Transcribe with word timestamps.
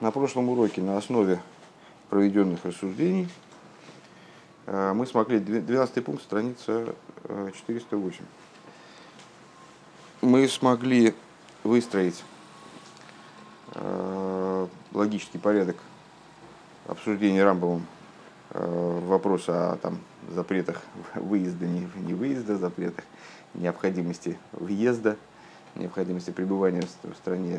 На 0.00 0.10
прошлом 0.10 0.48
уроке 0.48 0.80
на 0.80 0.96
основе 0.96 1.42
проведенных 2.08 2.64
рассуждений 2.64 3.28
э, 4.64 4.94
мы 4.94 5.06
смогли, 5.06 5.38
12 5.38 6.02
пункт, 6.02 6.22
страница 6.22 6.94
408. 7.28 8.18
Э, 8.18 8.24
мы 10.22 10.48
смогли 10.48 11.14
выстроить 11.64 12.24
э, 13.74 14.66
логический 14.94 15.36
порядок 15.36 15.76
обсуждения 16.88 17.44
Рамбовым 17.44 17.86
вопроса 18.52 19.72
о 19.74 19.76
там, 19.76 19.98
запретах 20.30 20.80
выезда, 21.14 21.66
не, 21.66 21.86
не 21.96 22.14
выезда, 22.14 22.56
запретах 22.56 23.04
необходимости 23.52 24.38
въезда, 24.52 25.18
необходимости 25.74 26.30
пребывания 26.30 26.84
в 27.02 27.14
стране, 27.16 27.58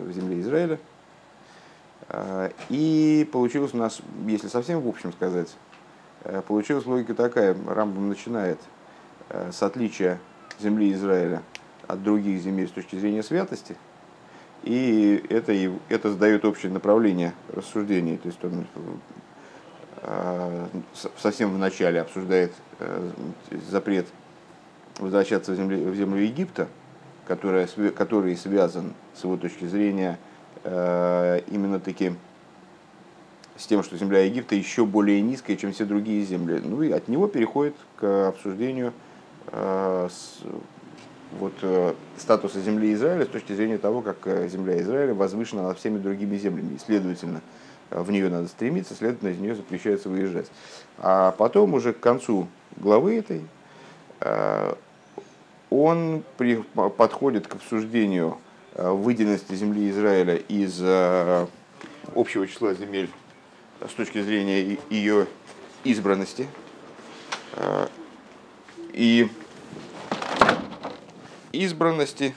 в 0.00 0.10
земле 0.10 0.40
Израиля– 0.40 0.80
и 2.70 3.28
получилось 3.32 3.74
у 3.74 3.76
нас, 3.76 4.00
если 4.26 4.48
совсем 4.48 4.80
в 4.80 4.88
общем 4.88 5.12
сказать, 5.12 5.54
э, 6.24 6.40
получилась 6.46 6.86
логика 6.86 7.14
такая. 7.14 7.54
Рамбам 7.66 8.08
начинает 8.08 8.58
э, 9.28 9.50
с 9.52 9.62
отличия 9.62 10.18
земли 10.58 10.92
Израиля 10.92 11.42
от 11.86 12.02
других 12.02 12.40
земель 12.40 12.68
с 12.68 12.70
точки 12.70 12.96
зрения 12.96 13.22
святости. 13.22 13.76
И 14.62 15.24
это, 15.28 15.52
это 15.88 16.10
задает 16.10 16.44
общее 16.44 16.72
направление 16.72 17.34
рассуждений. 17.52 18.16
То 18.16 18.28
есть 18.28 18.42
он 18.42 18.66
э, 20.02 20.66
совсем 21.18 21.52
в 21.52 21.58
начале 21.58 22.00
обсуждает 22.00 22.52
запрет 23.70 24.06
возвращаться 24.98 25.52
в 25.52 25.56
землю, 25.56 25.90
в 25.90 25.94
землю 25.94 26.22
Египта, 26.22 26.68
которая, 27.26 27.68
который 27.96 28.36
связан 28.36 28.94
с 29.14 29.24
его 29.24 29.36
точки 29.36 29.64
зрения 29.66 30.18
именно 30.64 31.80
таки 31.80 32.12
с 33.58 33.66
тем, 33.66 33.82
что 33.82 33.96
земля 33.96 34.20
Египта 34.24 34.54
еще 34.54 34.86
более 34.86 35.20
низкая, 35.20 35.56
чем 35.56 35.72
все 35.72 35.84
другие 35.84 36.24
земли. 36.24 36.60
Ну 36.64 36.82
и 36.82 36.92
от 36.92 37.08
него 37.08 37.26
переходит 37.26 37.74
к 37.96 38.28
обсуждению 38.28 38.92
э, 39.48 40.08
вот, 41.32 41.52
э, 41.62 41.94
статуса 42.16 42.60
земли 42.60 42.94
Израиля 42.94 43.24
с 43.24 43.28
точки 43.28 43.52
зрения 43.52 43.78
того, 43.78 44.00
как 44.00 44.48
земля 44.48 44.80
Израиля 44.80 45.12
возвышена 45.12 45.62
над 45.64 45.78
всеми 45.78 45.98
другими 45.98 46.36
землями. 46.36 46.76
И, 46.76 46.78
следовательно, 46.78 47.40
в 47.90 48.10
нее 48.12 48.28
надо 48.30 48.46
стремиться, 48.46 48.94
следовательно, 48.94 49.30
из 49.30 49.38
нее 49.38 49.56
запрещается 49.56 50.08
выезжать. 50.08 50.46
А 50.98 51.32
потом 51.32 51.74
уже 51.74 51.92
к 51.92 52.00
концу 52.00 52.46
главы 52.76 53.18
этой 53.18 53.42
он 55.70 56.24
при, 56.36 56.56
подходит 56.96 57.46
к 57.46 57.54
обсуждению 57.54 58.38
Э, 58.38 58.47
выделенности 58.74 59.54
земли 59.54 59.90
Израиля 59.90 60.36
из 60.36 60.78
э, 60.80 61.46
общего 62.14 62.46
числа 62.46 62.74
земель 62.74 63.10
с 63.80 63.92
точки 63.92 64.22
зрения 64.22 64.78
ее 64.90 65.26
избранности. 65.84 66.46
Э, 67.54 67.86
и 68.92 69.28
избранности, 71.52 72.34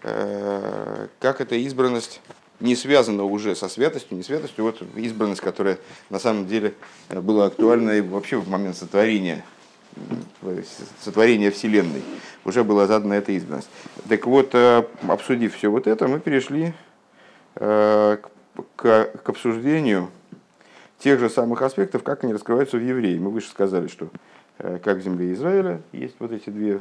как 0.00 1.40
эта 1.40 1.54
избранность 1.54 2.20
не 2.60 2.74
связана 2.74 3.24
уже 3.24 3.54
со 3.54 3.68
святостью, 3.68 4.16
не 4.16 4.24
святостью, 4.24 4.64
вот 4.64 4.82
избранность, 4.96 5.40
которая 5.40 5.78
на 6.10 6.18
самом 6.18 6.46
деле 6.46 6.74
была 7.08 7.46
актуальна 7.46 7.92
и 7.92 8.00
вообще 8.00 8.36
в 8.36 8.48
момент 8.48 8.76
сотворения 8.76 9.44
сотворения 11.00 11.50
Вселенной, 11.50 12.02
уже 12.44 12.64
была 12.64 12.86
задана 12.86 13.14
эта 13.14 13.32
избранность. 13.32 13.68
Так 14.08 14.26
вот, 14.26 14.54
э, 14.54 14.84
обсудив 15.06 15.54
все 15.54 15.68
вот 15.68 15.86
это, 15.86 16.08
мы 16.08 16.20
перешли 16.20 16.72
э, 17.56 18.18
к, 18.76 19.10
обсуждению 19.24 20.10
тех 20.98 21.20
же 21.20 21.30
самых 21.30 21.62
аспектов, 21.62 22.02
как 22.02 22.24
они 22.24 22.32
раскрываются 22.32 22.76
в 22.76 22.82
евреи. 22.82 23.18
Мы 23.18 23.30
выше 23.30 23.50
сказали, 23.50 23.88
что 23.88 24.08
э, 24.58 24.78
как 24.82 24.98
в 24.98 25.02
земле 25.02 25.32
Израиля 25.32 25.82
есть 25.92 26.16
вот 26.18 26.32
эти 26.32 26.50
две 26.50 26.80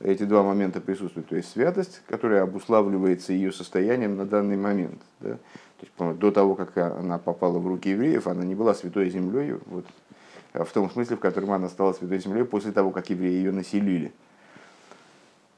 эти 0.00 0.24
два 0.24 0.42
момента 0.42 0.80
присутствуют, 0.82 1.28
то 1.28 1.36
есть 1.36 1.50
святость, 1.50 2.02
которая 2.06 2.42
обуславливается 2.42 3.32
ее 3.32 3.50
состоянием 3.50 4.16
на 4.16 4.26
данный 4.26 4.58
момент. 4.58 5.00
Да? 5.20 5.38
То 5.78 5.86
есть, 5.86 6.18
до 6.18 6.30
того, 6.30 6.54
как 6.54 6.76
она 6.76 7.18
попала 7.18 7.58
в 7.58 7.66
руки 7.66 7.90
евреев, 7.90 8.26
она 8.26 8.44
не 8.44 8.54
была 8.54 8.74
святой 8.74 9.10
землей, 9.10 9.56
вот, 9.66 9.86
в 10.64 10.72
том 10.72 10.90
смысле, 10.90 11.16
в 11.16 11.20
котором 11.20 11.52
она 11.52 11.68
стала 11.68 11.92
Святой 11.92 12.18
Землей 12.18 12.44
после 12.44 12.72
того, 12.72 12.90
как 12.90 13.10
евреи 13.10 13.32
ее 13.32 13.52
населили. 13.52 14.12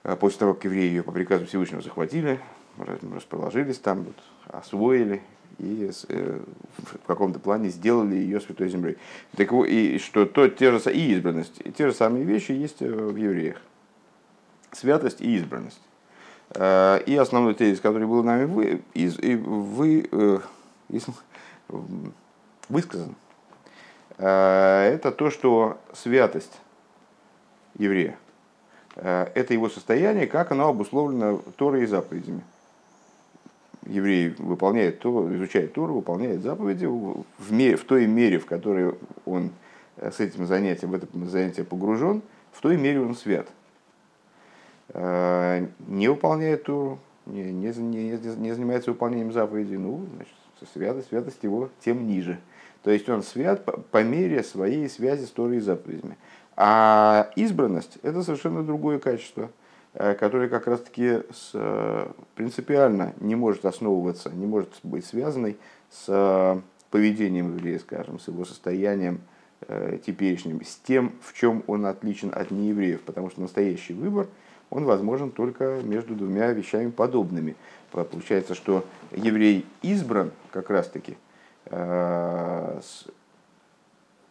Э, 0.03 0.17
после 0.17 0.41
того, 0.41 0.55
как 0.55 0.65
евреи 0.65 0.89
ее 0.89 1.03
по 1.03 1.13
приказу 1.13 1.47
Всевышнего 1.47 1.83
захватили, 1.83 2.41
расположились 2.77 3.79
там, 3.79 4.05
вот, 4.05 4.17
освоили 4.47 5.23
и 5.59 5.91
э, 6.09 6.41
в 6.79 7.07
каком-то 7.07 7.39
плане 7.39 7.69
сделали 7.69 8.15
ее 8.15 8.41
Святой 8.41 8.69
Землей. 8.69 8.97
Так, 9.37 9.53
и 9.53 9.99
что 9.99 10.27
то, 10.27 10.49
те 10.49 10.71
же, 10.71 10.93
и 10.93 11.13
избранность, 11.13 11.61
и 11.65 11.73
те 11.73 11.89
же 11.89 11.95
самые 11.95 12.25
вещи 12.25 12.53
есть 12.53 12.81
в 12.81 13.17
евреях. 13.17 13.61
Святость 14.73 15.21
и 15.21 15.37
избранность. 15.37 15.81
И 16.55 17.19
основной 17.21 17.55
тезис, 17.55 17.81
который 17.81 18.07
был 18.07 18.23
нами 18.23 18.45
вы, 18.45 18.83
из, 18.95 19.19
вы, 19.19 20.09
из, 20.89 21.07
высказан, 22.69 23.15
Э, 23.19 23.28
это 24.19 25.13
то, 25.13 25.31
что 25.31 25.79
святость 25.93 26.61
еврея, 27.79 28.19
э, 28.97 29.29
это 29.35 29.55
его 29.55 29.69
состояние, 29.69 30.27
как 30.27 30.51
оно 30.53 30.69
обусловлено 30.69 31.41
Торой 31.57 31.85
и 31.85 31.87
заповедями. 31.87 32.43
Еврей 33.87 34.35
выполняет 34.39 34.99
то, 34.99 35.35
изучает 35.35 35.73
Тору, 35.73 35.95
выполняет 35.95 36.43
заповеди 36.43 36.85
в, 36.85 37.25
мере, 37.53 37.77
в 37.77 37.85
той 37.85 38.07
мере, 38.07 38.39
в 38.39 38.47
которой 38.47 38.95
он 39.25 39.51
э, 39.97 40.11
с 40.11 40.21
этим 40.21 40.47
занятием, 40.47 40.91
в 40.91 40.95
это 40.95 41.07
занятие 41.27 41.65
погружен, 41.65 42.23
в 42.53 42.61
той 42.61 42.77
мере 42.77 43.01
он 43.01 43.15
свят. 43.15 43.47
Не 44.95 46.09
выполняет 46.09 46.65
Тору, 46.65 46.99
не, 47.27 47.53
не, 47.53 47.69
не, 47.75 48.11
не 48.13 48.53
занимается 48.53 48.91
выполнением 48.91 49.33
заповедей, 49.33 49.77
ну, 49.77 50.07
значит, 50.17 50.35
святость, 50.73 51.09
святость 51.09 51.43
его 51.43 51.69
тем 51.85 52.07
ниже. 52.07 52.39
То 52.83 52.91
есть 52.91 53.09
он 53.09 53.23
свят 53.23 53.65
по 53.91 54.03
мере 54.03 54.43
своей 54.43 54.89
связи 54.89 55.25
с 55.25 55.31
Торой 55.31 55.57
и 55.57 55.61
заповедями. 55.61 56.17
А 56.57 57.31
избранность– 57.37 57.99
это 58.03 58.23
совершенно 58.23 58.65
другое 58.65 58.99
качество, 58.99 59.51
э, 59.95 60.15
которое 60.15 60.49
как 60.49 60.67
раз-таки 60.67 61.21
э, 61.55 62.09
принципиально 62.35 63.15
не 63.21 63.37
может 63.37 63.65
основываться, 63.65 64.31
не 64.31 64.47
может 64.47 64.71
быть 64.83 65.07
связанной 65.07 65.57
с 65.91 66.07
э, 66.09 66.61
поведением 66.91 67.57
еврея, 67.57 67.79
скажем, 67.79 68.19
с 68.19 68.29
его 68.29 68.45
состоянием 68.45 69.21
теперешним, 70.07 70.65
с 70.65 70.77
тем, 70.77 71.13
в 71.21 71.35
чем 71.35 71.65
он 71.67 71.85
отличен 71.85 72.31
от 72.33 72.53
неевреев, 72.53 73.03
потому 73.03 73.29
что 73.29 73.41
настоящий 73.41 73.93
выбор, 73.93 74.29
он 74.71 74.85
возможен 74.85 75.33
только 75.33 75.81
между 75.83 76.15
двумя 76.15 76.53
вещами 76.53 76.91
подобными. 76.91 77.57
Получается, 77.91 78.55
что 78.55 78.85
еврей 79.11 79.67
избран 79.83 80.31
как 80.53 80.71
раз-таки– 80.71 81.17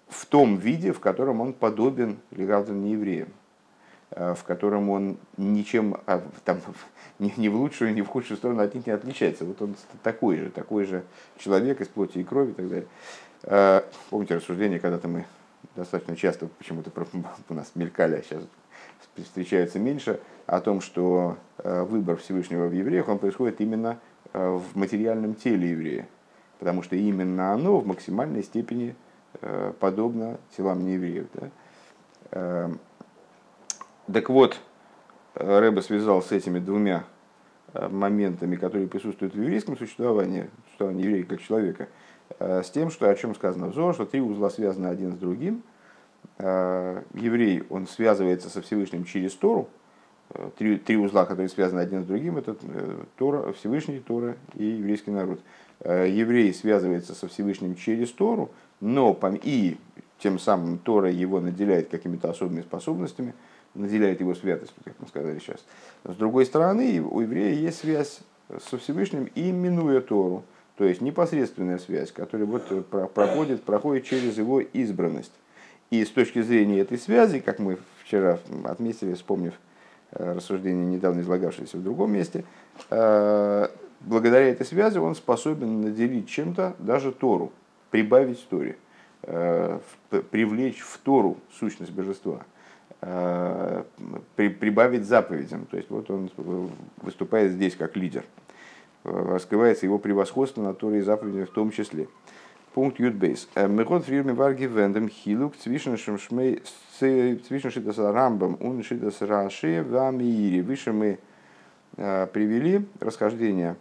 в 0.09 0.25
том 0.25 0.57
виде, 0.57 0.91
в 0.93 0.99
котором 0.99 1.41
он 1.41 1.53
подобен 1.53 2.17
легавдам 2.31 2.83
неевреям, 2.83 3.29
э, 4.11 4.33
в 4.35 4.43
котором 4.43 4.89
он 4.89 5.17
ничем 5.37 5.97
а, 6.05 6.21
там, 6.45 6.59
ни, 7.19 7.47
в 7.47 7.55
лучшую, 7.55 7.93
ни 7.93 8.01
в 8.01 8.07
худшую 8.07 8.37
сторону 8.37 8.61
от 8.61 8.73
них 8.73 8.85
не 8.85 8.93
отличается. 8.93 9.45
Вот 9.45 9.61
он 9.61 9.75
такой 10.03 10.37
же, 10.37 10.49
такой 10.49 10.85
же 10.85 11.03
человек 11.37 11.81
из 11.81 11.87
плоти 11.87 12.19
и 12.19 12.23
крови 12.23 12.51
и 12.51 12.53
так 12.53 12.69
далее. 12.69 12.87
Э, 13.43 13.81
помните 14.09 14.35
рассуждение, 14.35 14.79
когда-то 14.79 15.07
мы 15.07 15.25
достаточно 15.75 16.15
часто 16.15 16.47
почему-то 16.47 16.91
у 17.49 17.53
нас 17.53 17.71
мелькали, 17.75 18.15
а 18.15 18.21
сейчас 18.21 18.43
встречаются 19.15 19.79
меньше, 19.79 20.19
о 20.45 20.61
том, 20.61 20.79
что 20.79 21.37
выбор 21.57 22.15
Всевышнего 22.17 22.67
в 22.67 22.71
евреях, 22.71 23.09
он 23.09 23.19
происходит 23.19 23.59
именно 23.59 23.99
в 24.33 24.63
материальном 24.75 25.35
теле 25.35 25.71
еврея 25.71 26.07
потому 26.59 26.84
что 26.84 26.95
именно 26.95 27.53
оно 27.53 27.79
в 27.79 27.87
максимальной 27.87 28.43
степени 28.43 28.96
э, 29.41 29.73
подобно 29.79 30.37
телам 30.55 30.85
неевреев. 30.85 31.28
Да? 31.34 31.49
Эм, 32.31 32.79
так 34.11 34.29
вот, 34.29 34.59
Рэба 35.35 35.81
связал 35.81 36.22
с 36.22 36.31
этими 36.31 36.59
двумя 36.59 37.03
э, 37.73 37.87
моментами, 37.87 38.55
которые 38.55 38.87
присутствуют 38.87 39.35
в 39.35 39.41
еврейском 39.41 39.78
существовании, 39.78 40.49
существовании 40.66 41.03
еврея 41.03 41.26
как 41.26 41.41
человека, 41.41 41.87
э, 42.40 42.64
с 42.64 42.72
тем, 42.72 42.90
что 42.90 43.09
о 43.09 43.16
чем 43.16 43.35
сказано 43.35 43.67
в 43.67 43.73
Зор, 43.73 43.93
что 43.93 44.05
три 44.05 44.22
узла 44.22 44.49
связаны 44.49 44.87
один 44.87 45.14
с 45.14 45.17
другим. 45.17 45.64
Еврей, 46.40 47.64
он 47.70 47.87
связывается 47.87 48.49
со 48.49 48.61
Всевышним 48.61 49.05
через 49.05 49.34
Тору, 49.34 49.70
три, 50.58 50.78
три 50.78 50.97
узла, 50.97 51.26
которые 51.26 51.49
связаны 51.49 51.79
один 51.79 52.03
с 52.03 52.05
другим, 52.05 52.37
это 52.37 52.55
Тора, 53.17 53.53
Всевышний, 53.53 53.99
Тора 53.99 54.35
и 54.55 54.66
еврейский 54.66 55.11
народ. 55.11 55.40
Э, 55.82 56.08
еврей 56.09 56.53
связывается 56.53 57.14
со 57.14 57.28
Всевышним 57.28 57.76
через 57.76 58.12
Тору, 58.12 58.52
но 58.82 59.18
и 59.44 59.78
тем 60.20 60.40
самым 60.40 60.79
Тора 60.79 61.12
его 61.12 61.40
наделяет 61.40 61.90
какими-то 61.90 62.29
особыми 62.29 62.62
способностями, 62.62 63.34
наделяет 63.76 64.20
его 64.20 64.34
святостью, 64.34 64.78
как 64.84 64.96
мы 65.00 65.08
сказали 65.08 65.40
сейчас. 65.40 65.64
С 66.03 66.16
другой 66.16 66.46
стороны, 66.46 67.02
у 67.02 67.22
еврея 67.22 67.53
есть 67.53 67.79
связь 67.79 68.20
со 68.70 68.78
Всевышним, 68.78 69.29
и 69.35 69.52
минуя 69.52 70.02
Тору, 70.02 70.44
то 70.78 70.84
есть 70.84 71.02
непосредственная 71.02 71.78
связь, 71.78 72.12
которая 72.12 72.47
вот 72.47 72.88
проходит, 73.14 73.64
проходит 73.64 74.06
через 74.06 74.38
его 74.38 74.62
избранность. 74.62 75.34
И 75.91 76.03
с 76.03 76.09
точки 76.09 76.41
зрения 76.41 76.79
этой 76.79 76.97
связи, 76.97 77.40
как 77.40 77.59
мы 77.59 77.78
вчера 78.03 78.40
отметили, 78.66 79.14
вспомнив 79.14 79.53
рассуждение, 80.12 80.85
недавно 80.85 81.22
излагавшееся 81.22 81.78
в 81.78 81.84
другом 81.84 82.14
месте, 82.14 82.44
благодаря 84.02 84.47
этой 84.47 84.66
связи 84.66 84.97
он 84.97 85.16
способен 85.16 85.82
наделить 85.82 86.29
чем-то 86.29 86.76
даже 86.79 87.11
Тору, 87.11 87.52
прибавить 87.91 88.47
Торе, 88.49 88.78
привлечь 89.22 90.82
в 90.82 90.97
Тору 90.99 91.38
сущность 91.52 91.91
божества– 91.91 92.46
Э, 92.99 93.84
при, 94.35 94.49
прибавить 94.49 95.05
заповедям. 95.05 95.67
То 95.67 95.78
есть 95.78 95.90
вот 95.91 96.09
он 96.09 96.32
выступает 97.02 97.52
здесь 97.52 97.76
как 97.76 97.96
лидер. 97.96 98.23
Э, 99.03 99.34
раскрывается 99.34 99.85
его 99.85 100.00
превосходство 100.00 100.64
на 100.64 100.73
Торе 100.73 101.00
и 101.00 101.02
заповеди 101.02 101.46
в 101.46 101.52
том 101.52 101.70
числе. 101.70 102.08
Пункт 102.73 103.00
יו״ד־בית. 102.99 103.49
Э, 103.53 103.67
Мехот 103.67 104.05
фрирми 104.05 104.32
варги 104.32 104.66
вендем 104.66 105.09
хилук 105.09 105.55
цвишншим 105.58 106.17
шмей 106.17 106.64
цвишншитас 107.00 108.00
рамбам 108.00 108.58
он 108.59 108.82
шитас 108.82 109.22
раши 109.22 109.85
вамиири. 109.88 110.61
Выше 110.61 110.91
мы 110.91 111.20
привели 111.96 112.85
расхождение, 113.00 113.76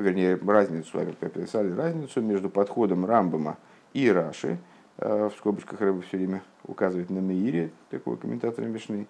вернее 0.00 0.36
разницу, 0.36 0.98
описали 0.98 1.72
разницу 1.72 2.20
между 2.20 2.50
подходом 2.50 3.06
Рамбама 3.06 3.56
и 3.92 4.10
Раши– 4.10 4.58
Э, 5.00 5.30
в 5.32 5.38
скобочках 5.38 5.80
рыба 5.80 6.02
все 6.02 6.18
время 6.18 6.42
указывает 6.64 7.08
на 7.08 7.20
Меире, 7.20 7.70
такой 7.88 8.18
комментатор 8.18 8.66
Мишны. 8.66 9.06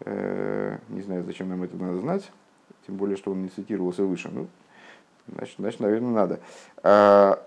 Э, 0.00 0.78
не 0.88 1.00
знаю, 1.02 1.22
зачем 1.22 1.48
нам 1.48 1.62
это 1.62 1.76
надо 1.76 2.00
знать, 2.00 2.30
тем 2.86 2.96
более, 2.96 3.16
что 3.16 3.30
он 3.30 3.42
не 3.42 3.48
цитировался 3.48 4.02
выше. 4.02 4.30
Ну, 4.32 4.48
значит, 5.28 5.54
значит 5.58 5.78
наверное, 5.78 6.10
надо. 6.10 6.40
А 6.82 7.40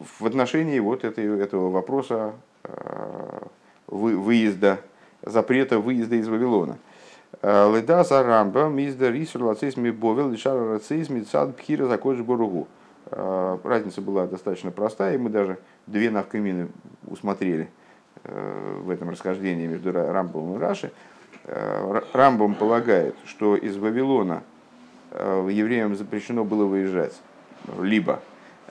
в 0.00 0.26
отношении 0.26 0.80
вот 0.80 1.04
этой, 1.04 1.40
этого 1.40 1.70
вопроса 1.70 2.34
э, 2.64 3.42
выезда, 3.86 4.80
запрета 5.22 5.78
выезда 5.78 6.16
из 6.16 6.26
Вавилона. 6.26 6.78
Леда 7.42 8.04
за 8.04 8.22
рамба 8.22 8.68
мизда 8.68 9.10
рисур 9.10 9.44
лацизми 9.44 9.90
бовел 9.90 10.30
лишара 10.30 10.72
рацизми 10.72 11.20
цад 11.20 11.56
пхира 11.56 11.86
закодж 11.86 12.22
боругу. 12.22 12.66
Разница 13.10 14.00
была 14.00 14.26
достаточно 14.26 14.70
простая, 14.70 15.14
и 15.14 15.18
мы 15.18 15.30
даже 15.30 15.58
две 15.86 16.10
навкамины 16.10 16.68
усмотрели 17.06 17.70
э, 18.24 18.80
в 18.82 18.90
этом 18.90 19.10
расхождении 19.10 19.66
между 19.66 19.92
Рамбом 19.92 20.56
и 20.56 20.58
Раши. 20.58 20.92
Э, 21.44 22.02
Рамбом 22.12 22.54
полагает, 22.54 23.14
что 23.24 23.56
из 23.56 23.76
Вавилона 23.76 24.42
э, 25.10 25.48
евреям 25.50 25.96
запрещено 25.96 26.44
было 26.44 26.66
выезжать, 26.66 27.14
либо 27.80 28.20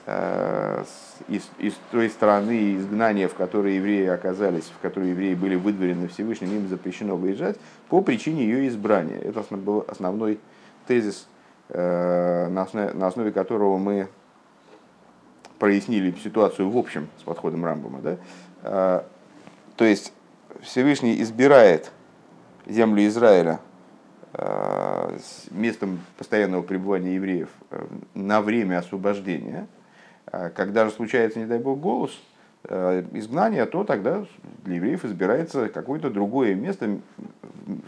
из, 0.08 1.50
из 1.60 1.74
той 1.92 2.10
страны 2.10 2.78
изгнания, 2.78 3.28
в 3.28 3.34
которой 3.34 3.76
евреи 3.76 4.08
оказались, 4.08 4.64
в 4.64 4.80
которой 4.82 5.10
евреи 5.10 5.34
были 5.34 5.56
выдворены 5.56 6.08
Всевышним, 6.08 6.50
им 6.56 6.68
запрещено 6.70 7.18
выезжать 7.18 7.58
по 7.90 8.02
причине 8.02 8.46
ее 8.46 8.70
избрания. 8.70 9.20
Это 9.20 9.44
был 9.58 9.84
основной 9.86 10.40
тезис, 10.88 11.28
на 11.70 12.62
основе, 12.62 12.94
на 12.94 13.08
основе 13.08 13.34
которого 13.34 13.78
мы 13.78 14.08
прояснили 15.60 16.16
ситуацию 16.24 16.70
в 16.70 16.78
общем 16.78 17.10
с 17.20 17.24
подходом 17.24 17.66
Рамбома. 17.66 18.00
Да? 18.00 18.18
А, 18.64 19.06
то 19.76 19.86
есть 19.86 20.14
Всевышний 20.62 21.22
избирает 21.22 21.92
землю 22.66 23.06
Израиля 23.08 23.60
местом 25.52 26.00
постоянного 26.18 26.62
пребывания 26.62 27.16
евреев 27.16 27.50
э, 27.72 27.88
на 28.14 28.42
время 28.42 28.80
освобождения. 28.80 29.68
А 30.32 30.50
когда 30.50 30.86
же 30.86 30.92
случается, 30.92 31.40
не 31.40 31.46
дай 31.46 31.60
бог, 31.60 31.80
голос, 31.80 32.12
э, 32.66 33.04
изгнания, 33.14 33.66
то 33.66 33.84
тогда 33.84 34.26
для 34.66 34.76
евреев 34.76 35.06
избирается 35.06 35.70
какое-то 35.70 36.10
другое 36.10 36.56
место 36.56 37.00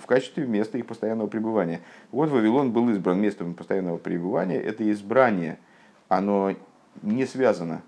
в 0.01 0.05
качестве 0.05 0.45
места 0.45 0.77
их 0.77 0.85
постоянного 0.85 1.27
пребывания. 1.27 1.81
Вот 2.11 2.29
Вавилон 2.29 2.71
был 2.71 2.89
избран 2.89 3.19
местом 3.19 3.53
постоянного 3.53 3.97
пребывания. 3.97 4.59
Это 4.59 4.89
избрание, 4.91 5.57
оно 6.07 6.53
не 7.01 7.25
связано 7.25 7.81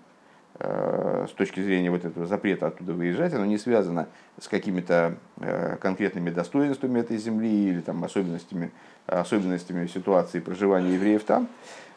э, 0.58 1.26
с 1.28 1.32
точки 1.32 1.60
зрения 1.60 1.90
вот 1.90 2.04
этого 2.04 2.26
запрета 2.26 2.68
оттуда 2.68 2.92
выезжать, 2.92 3.34
оно 3.34 3.44
не 3.46 3.58
связано 3.58 4.08
с 4.38 4.48
какими-то 4.48 5.16
э, 5.38 5.76
конкретными 5.80 6.30
достоинствами 6.30 7.00
этой 7.00 7.16
земли 7.16 7.68
или 7.70 7.80
там, 7.80 8.04
особенностями, 8.04 8.70
особенностями 9.06 9.86
ситуации 9.86 10.40
проживания 10.40 10.94
евреев 10.94 11.24
там. 11.24 11.48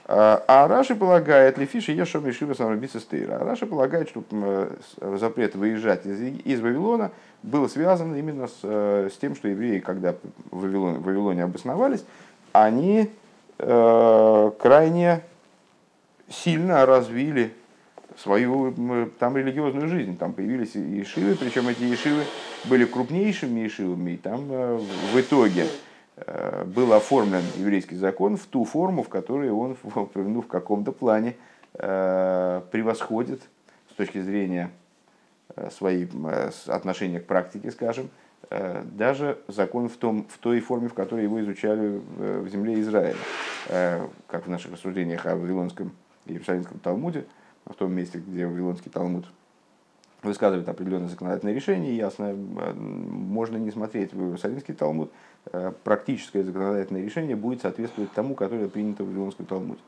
А, 0.08 0.44
а 0.48 0.68
Раши 0.68 0.96
полагает, 0.96 1.58
Лефиши 1.58 1.92
Ешом 1.92 2.28
Ешива 2.28 2.54
Самрабица 2.54 3.00
Стейра. 3.00 3.40
Раши 3.40 3.66
полагает, 3.66 4.10
что 4.10 4.24
запрет 5.02 5.56
выезжать 5.56 6.06
из, 6.06 6.22
из 6.46 6.62
Вавилона 6.62 7.12
был 7.46 7.70
связан 7.70 8.16
именно 8.16 8.48
с, 8.48 8.60
э, 8.64 9.10
с 9.14 9.18
тем, 9.18 9.36
что 9.36 9.48
евреи, 9.48 9.80
когда 9.80 10.14
в 10.52 10.62
Вавилоне, 10.62 10.98
в 10.98 11.04
Вавилоне 11.04 11.44
обосновались, 11.44 12.04
они 12.54 13.10
э, 13.60 14.52
крайне 14.60 15.22
сильно 16.30 16.86
развили 16.86 17.54
свою 18.18 18.74
там 19.20 19.38
религиозную 19.38 19.90
жизнь. 19.90 20.18
Там 20.18 20.34
появились 20.34 20.76
ешивы, 20.76 21.36
причем 21.36 21.68
эти 21.68 21.84
ешивы 21.84 22.24
были 22.66 22.86
крупнейшими 22.86 23.62
ешивами, 23.62 24.12
и 24.12 24.18
там 24.18 24.46
э, 24.50 24.80
в 25.14 25.20
итоге 25.20 25.64
э, 25.64 25.68
был 26.66 26.94
оформлен 26.94 27.44
еврейский 27.58 27.96
закон 27.96 28.38
в 28.38 28.46
ту 28.46 28.64
форму, 28.64 29.04
в 29.04 29.10
которой 29.10 29.50
он 29.52 29.76
ну, 30.16 30.42
в 30.42 30.48
каком-то 30.48 30.92
плане 30.92 31.36
э, 31.74 32.62
превосходит 32.72 33.42
с 33.92 33.96
точки 33.96 34.22
зрения 34.22 34.72
своей 35.72 36.10
отношения 36.68 37.20
к 37.20 37.28
практике, 37.28 37.72
скажем, 37.72 38.10
даже 38.50 39.40
закон 39.48 39.88
в, 39.88 39.96
том, 39.96 40.26
в 40.28 40.38
той 40.38 40.60
форме, 40.60 40.90
в 40.90 40.94
которой 40.94 41.24
его 41.24 41.40
изучали 41.40 42.02
в 42.18 42.50
земле 42.50 42.82
Израиля, 42.82 43.16
как 44.28 44.48
в 44.48 44.50
наших 44.50 44.74
рассуждениях 44.74 45.26
о 45.26 45.36
Вавилонском 45.36 45.92
Иерусалимском 46.26 46.80
Талмуде, 46.80 47.26
в 47.66 47.74
том 47.76 47.94
месте, 47.94 48.20
где 48.20 48.46
Вавилонский 48.46 48.92
Талмуд 48.92 49.26
высказывает 50.26 50.68
определенное 50.68 51.08
законодательное 51.08 51.54
решение, 51.54 51.96
ясно, 51.96 52.34
можно 52.34 53.58
не 53.58 53.72
смотреть 53.72 54.14
в 54.14 54.22
Иерусалимский 54.22 54.74
Талмуд, 54.74 55.12
э, 55.12 55.35
практическое 55.84 56.44
законодательное 56.44 57.04
решение 57.04 57.36
будет 57.36 57.62
соответствовать 57.62 58.12
тому, 58.14 58.36
которое 58.36 58.68
принято 58.68 59.04
в 59.04 59.08
Вавилонском 59.08 59.46
Талмуде. 59.46 59.80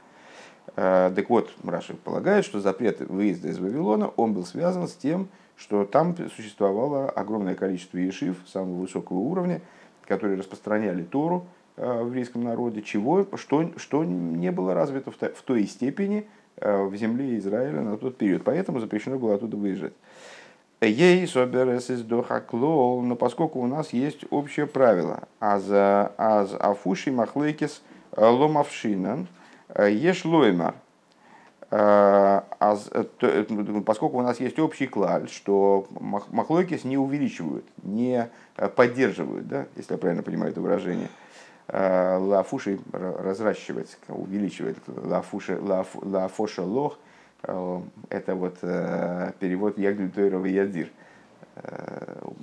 Э, 0.75 1.11
так 1.15 1.29
вот, 1.29 1.51
Раши 1.63 1.95
полагает, 1.95 2.45
что 2.45 2.59
запрет 2.59 3.01
выезда 3.01 3.49
из 3.49 3.59
Вавилона, 3.59 4.09
он 4.09 4.33
был 4.33 4.45
связан 4.45 4.87
с 4.87 4.93
тем, 4.93 5.29
что 5.55 5.85
там 5.85 6.15
существовало 6.35 7.09
огромное 7.09 7.55
количество 7.55 7.97
ешив 7.97 8.37
самого 8.45 8.81
высокого 8.81 9.17
уровня, 9.17 9.61
которые 10.05 10.37
распространяли 10.37 11.03
Тору, 11.03 11.47
Э, 11.77 12.01
в 12.01 12.07
еврейском 12.07 12.43
народе, 12.43 12.81
чего, 12.81 13.27
что, 13.35 13.71
что 13.77 14.03
не 14.03 14.51
было 14.51 14.73
развито 14.73 15.11
в, 15.11 15.41
той 15.43 15.67
степени 15.67 16.27
э, 16.55 16.83
в 16.83 16.95
земле 16.95 17.37
Израиля 17.37 17.81
на 17.81 17.97
тот 17.97 18.17
период. 18.17 18.43
Поэтому 18.43 18.79
запрещено 18.79 19.19
было 19.19 19.35
оттуда 19.35 19.57
выезжать. 19.57 19.93
Ей 20.81 21.27
соберес 21.27 21.89
из 21.89 22.03
дохаклол, 22.03 23.01
но 23.01 23.15
поскольку 23.15 23.59
у 23.59 23.67
нас 23.67 23.93
есть 23.93 24.25
общее 24.29 24.67
правило, 24.67 25.23
аз, 25.39 25.63
аз 25.69 26.53
афуши 26.59 27.11
махлейкис 27.11 27.81
э, 28.11 28.23
ломавшинан, 28.23 29.27
еш 29.75 30.23
лоймар, 30.23 30.75
поскольку 33.85 34.19
у 34.19 34.21
нас 34.21 34.39
есть 34.39 34.59
общий 34.59 34.87
клаль, 34.87 35.27
что 35.29 35.87
махлойкис 35.99 36.83
не 36.83 36.97
увеличивают, 36.97 37.65
не 37.83 38.29
поддерживают, 38.75 39.47
да, 39.47 39.65
если 39.75 39.93
я 39.93 39.97
правильно 39.97 40.23
понимаю 40.23 40.51
это 40.51 40.61
выражение– 40.61 41.09
Э, 41.69 42.17
лафуши 42.17 42.79
разращивать, 42.93 43.97
увеличивать 44.07 44.77
лафуши, 44.87 45.59
лаф, 45.59 45.97
лафоша 46.01 46.63
лох, 46.63 46.93
э, 46.93 46.97
это 47.43 48.35
вот 48.35 48.57
э, 48.61 49.31
перевод 49.39 49.77
Ягдиль 49.77 50.09
Тойрова 50.09 50.45
Ядир, 50.45 50.89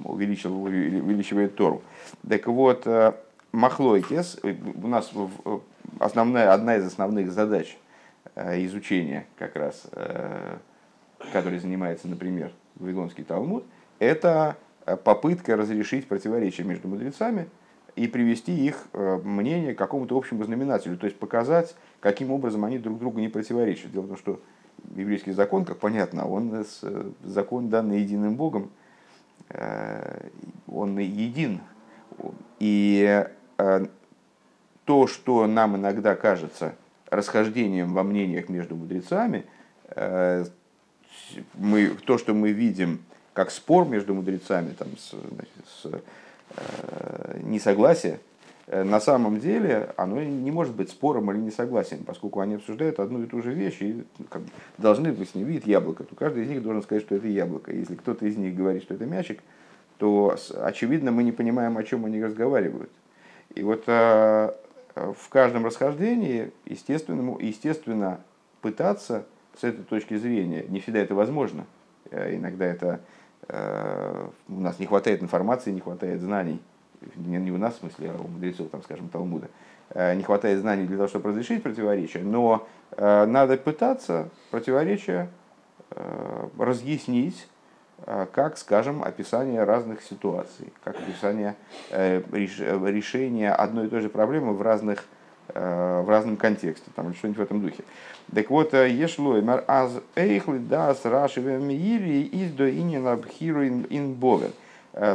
увеличил, 0.04 0.62
увеличивает 0.62 1.54
Тору. 1.56 1.82
Так 2.28 2.46
вот, 2.46 2.86
Махлойкес, 3.52 4.40
у 4.42 4.86
нас 4.88 5.12
основная, 6.00 6.52
одна 6.52 6.76
из 6.76 6.86
основных 6.86 7.30
задач 7.30 7.76
изучения 8.36 9.26
как 9.36 9.54
раз, 9.54 9.86
которой 11.32 11.60
занимается, 11.60 12.08
например, 12.08 12.50
Вавилонский 12.74 13.22
Талмуд, 13.22 13.64
это 14.00 14.56
попытка 15.04 15.56
разрешить 15.56 16.08
противоречия 16.08 16.64
между 16.64 16.88
мудрецами– 16.88 17.48
и 17.96 18.08
привести 18.08 18.52
их 18.52 18.86
э, 18.92 19.20
мнение 19.22 19.74
к 19.74 19.78
какому-то 19.78 20.16
общему 20.16 20.44
знаменателю, 20.44 20.96
то 20.96 21.06
есть 21.06 21.18
показать, 21.18 21.76
каким 22.00 22.30
образом 22.30 22.64
они 22.64 22.78
друг 22.78 22.98
другу 22.98 23.20
не 23.20 23.28
противоречат. 23.28 23.92
Дело 23.92 24.02
в 24.02 24.08
том, 24.08 24.16
что 24.16 24.40
еврейский 24.94 25.32
закон, 25.32 25.64
как 25.64 25.78
понятно, 25.78 26.26
он 26.26 26.64
э, 26.82 27.10
закон, 27.22 27.68
данный 27.68 28.00
единым 28.00 28.36
Богом, 28.36 28.70
э, 29.50 30.28
он 30.66 30.98
един. 30.98 31.60
И 32.60 33.26
то, 34.84 35.06
что 35.06 35.46
нам 35.46 35.76
иногда 35.76 36.14
кажется 36.14 36.74
расхождением 37.10 37.92
во 37.92 38.04
мнениях 38.04 38.48
между 38.48 38.76
мудрецами, 38.76 39.44
мы, 41.54 41.88
то, 42.04 42.18
что 42.18 42.34
мы 42.34 42.52
видим 42.52 43.00
как 43.34 43.50
спор 43.50 43.86
между 43.86 44.14
мудрецами, 44.14 44.72
там, 44.72 44.88
с, 44.96 45.10
значит, 45.10 45.64
с, 45.66 46.02
э, 46.56 47.40
несогласие, 47.42 48.20
на 48.66 48.98
самом 48.98 49.40
деле 49.40 49.92
оно 49.96 50.22
не 50.22 50.50
может 50.50 50.74
быть 50.74 50.88
спором 50.88 51.30
или 51.30 51.38
несогласием, 51.38 52.02
поскольку 52.04 52.40
они 52.40 52.54
обсуждают 52.54 52.98
одну 52.98 53.22
и 53.22 53.26
ту 53.26 53.42
же 53.42 53.52
вещь 53.52 53.82
и 53.82 54.04
как, 54.30 54.42
должны 54.78 55.12
быть 55.12 55.34
ним 55.34 55.46
видеть 55.46 55.66
яблоко, 55.66 56.04
то 56.04 56.14
каждый 56.14 56.44
из 56.44 56.48
них 56.48 56.62
должен 56.62 56.82
сказать, 56.82 57.04
что 57.04 57.14
это 57.14 57.28
яблоко. 57.28 57.72
Если 57.72 57.94
кто-то 57.94 58.24
из 58.24 58.36
них 58.38 58.56
говорит, 58.56 58.82
что 58.82 58.94
это 58.94 59.04
мячик, 59.04 59.40
то 59.98 60.36
очевидно 60.62 61.12
мы 61.12 61.24
не 61.24 61.32
понимаем, 61.32 61.76
о 61.76 61.84
чем 61.84 62.04
они 62.04 62.22
разговаривают. 62.22 62.90
И 63.54 63.62
вот 63.62 63.84
э, 63.86 64.52
в 64.94 65.28
каждом 65.28 65.66
расхождении, 65.66 66.50
естественно, 66.64 67.36
естественно, 67.40 68.20
пытаться 68.60 69.26
с 69.58 69.64
этой 69.64 69.84
точки 69.84 70.16
зрения, 70.16 70.64
не 70.68 70.80
всегда 70.80 71.00
это 71.00 71.14
возможно, 71.14 71.66
э, 72.10 72.34
иногда 72.34 72.64
это 72.64 73.00
э, 73.48 74.28
у 74.48 74.60
нас 74.60 74.78
не 74.78 74.86
хватает 74.86 75.22
информации, 75.22 75.70
не 75.70 75.80
хватает 75.80 76.20
знаний, 76.20 76.60
не 77.16 77.50
у 77.50 77.58
нас 77.58 77.74
в 77.74 77.78
смысле, 77.78 78.12
а 78.16 78.20
у 78.20 78.28
мудрецов, 78.28 78.68
там, 78.70 78.82
скажем, 78.82 79.08
Талмуда, 79.08 79.48
не 79.94 80.22
хватает 80.22 80.60
знаний 80.60 80.86
для 80.86 80.96
того, 80.96 81.08
чтобы 81.08 81.30
разрешить 81.30 81.62
противоречия, 81.62 82.20
но 82.20 82.66
надо 82.96 83.56
пытаться 83.56 84.28
противоречия 84.50 85.28
разъяснить 86.58 87.46
Э, 88.06 88.26
как, 88.30 88.58
скажем, 88.58 89.02
описание 89.02 89.64
разных 89.64 90.02
ситуаций, 90.02 90.72
как 90.82 90.96
описание 90.96 91.54
э, 91.90 92.22
решения 92.32 93.52
одной 93.52 93.86
и 93.86 93.88
той 93.88 94.00
же 94.00 94.08
проблемы 94.08 94.52
в, 94.52 94.60
разных, 94.60 95.04
э, 95.48 96.02
в 96.04 96.08
разном 96.08 96.36
контексте, 96.36 96.90
там, 96.94 97.14
что-нибудь 97.14 97.38
в 97.38 97.42
этом 97.42 97.62
духе. 97.62 97.84
Так 98.34 98.50
вот, 98.50 98.74
ешлой 98.74 99.42
мар 99.42 99.64
аз 99.68 99.92
эйхли 100.16 100.58
дас 100.58 101.04
рашиве 101.04 101.58
миири 101.58 102.22
из 102.22 102.52
до 102.52 102.70
инина 102.70 103.16
бхиру 103.16 103.64
ин 103.64 104.14
бовен. 104.14 104.52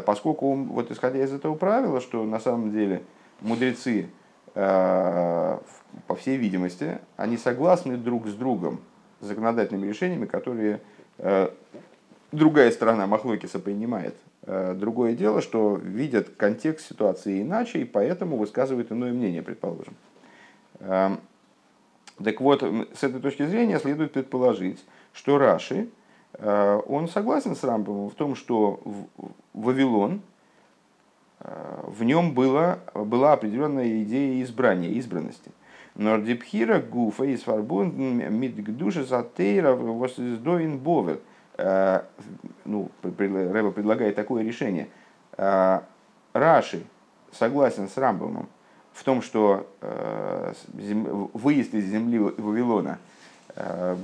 Поскольку, 0.06 0.56
вот 0.56 0.92
исходя 0.92 1.24
из 1.24 1.32
этого 1.32 1.56
правила, 1.56 2.02
что 2.02 2.26
на 2.26 2.40
самом 2.40 2.72
деле 2.72 3.02
мудрецы, 3.40 4.10
по 4.54 5.62
всей 6.18 6.36
видимости, 6.36 7.00
они 7.16 7.38
согласны 7.38 7.96
друг 7.96 8.28
с 8.28 8.34
другом 8.34 8.82
с 9.22 9.28
законодательными 9.28 9.88
решениями, 9.88 10.26
которые 10.26 10.82
другая 12.32 12.72
сторона 12.72 13.08
Махлокиса 13.08 13.60
принимает. 13.60 14.16
Э, 14.44 14.74
другое 14.74 15.14
дело, 15.14 15.42
что 15.42 15.76
видят 15.76 16.30
контекст 16.30 16.88
ситуации 16.88 17.42
иначе, 17.42 17.82
и 17.82 17.86
поэтому 17.86 18.38
высказывают 18.38 18.92
иное 18.92 19.12
мнение, 19.12 19.42
предположим. 19.42 19.96
Эм, 20.80 21.20
так 22.24 22.42
вот, 22.42 22.64
с 22.64 23.04
этой 23.04 23.22
точки 23.22 23.46
зрения 23.46 23.80
следует 23.80 24.14
предположить, 24.14 24.84
что 25.14 25.38
Раши, 25.38 25.76
э, 25.76 25.88
он 26.42 27.08
согласен 27.10 27.56
с 27.56 27.64
Рамбомом 27.64 28.10
в 28.10 28.16
том, 28.16 28.36
что 28.36 28.80
Вавилон, 29.54 30.22
э, 31.42 31.84
в 31.88 32.04
нем 32.04 32.34
была, 32.34 32.80
была 32.94 33.34
определенная 33.34 34.04
идея 34.04 34.42
избрания, 34.44 34.90
избранности. 34.92 35.52
Нордипхира 35.96 36.80
гуфа 36.80 37.26
из 37.26 37.44
фарбунд 37.44 37.96
мидгдуша 37.98 39.04
затейра 39.04 39.74
воздоин 39.74 40.78
бовер– 40.78 41.20
Э, 41.60 42.04
ну, 42.64 42.90
Рэба 43.04 43.72
предлагает 43.72 44.16
такое 44.16 44.44
решение. 44.44 44.88
Э, 45.38 45.82
Раши 46.32 46.84
согласен 47.34 47.90
с 47.90 47.98
Рамбомом 47.98 48.48
в 48.94 49.04
том, 49.04 49.22
что 49.22 49.68
э, 49.82 50.54
выезд 51.34 51.74
из 51.74 51.86
земли 51.86 52.18
Вавилона 52.20 53.00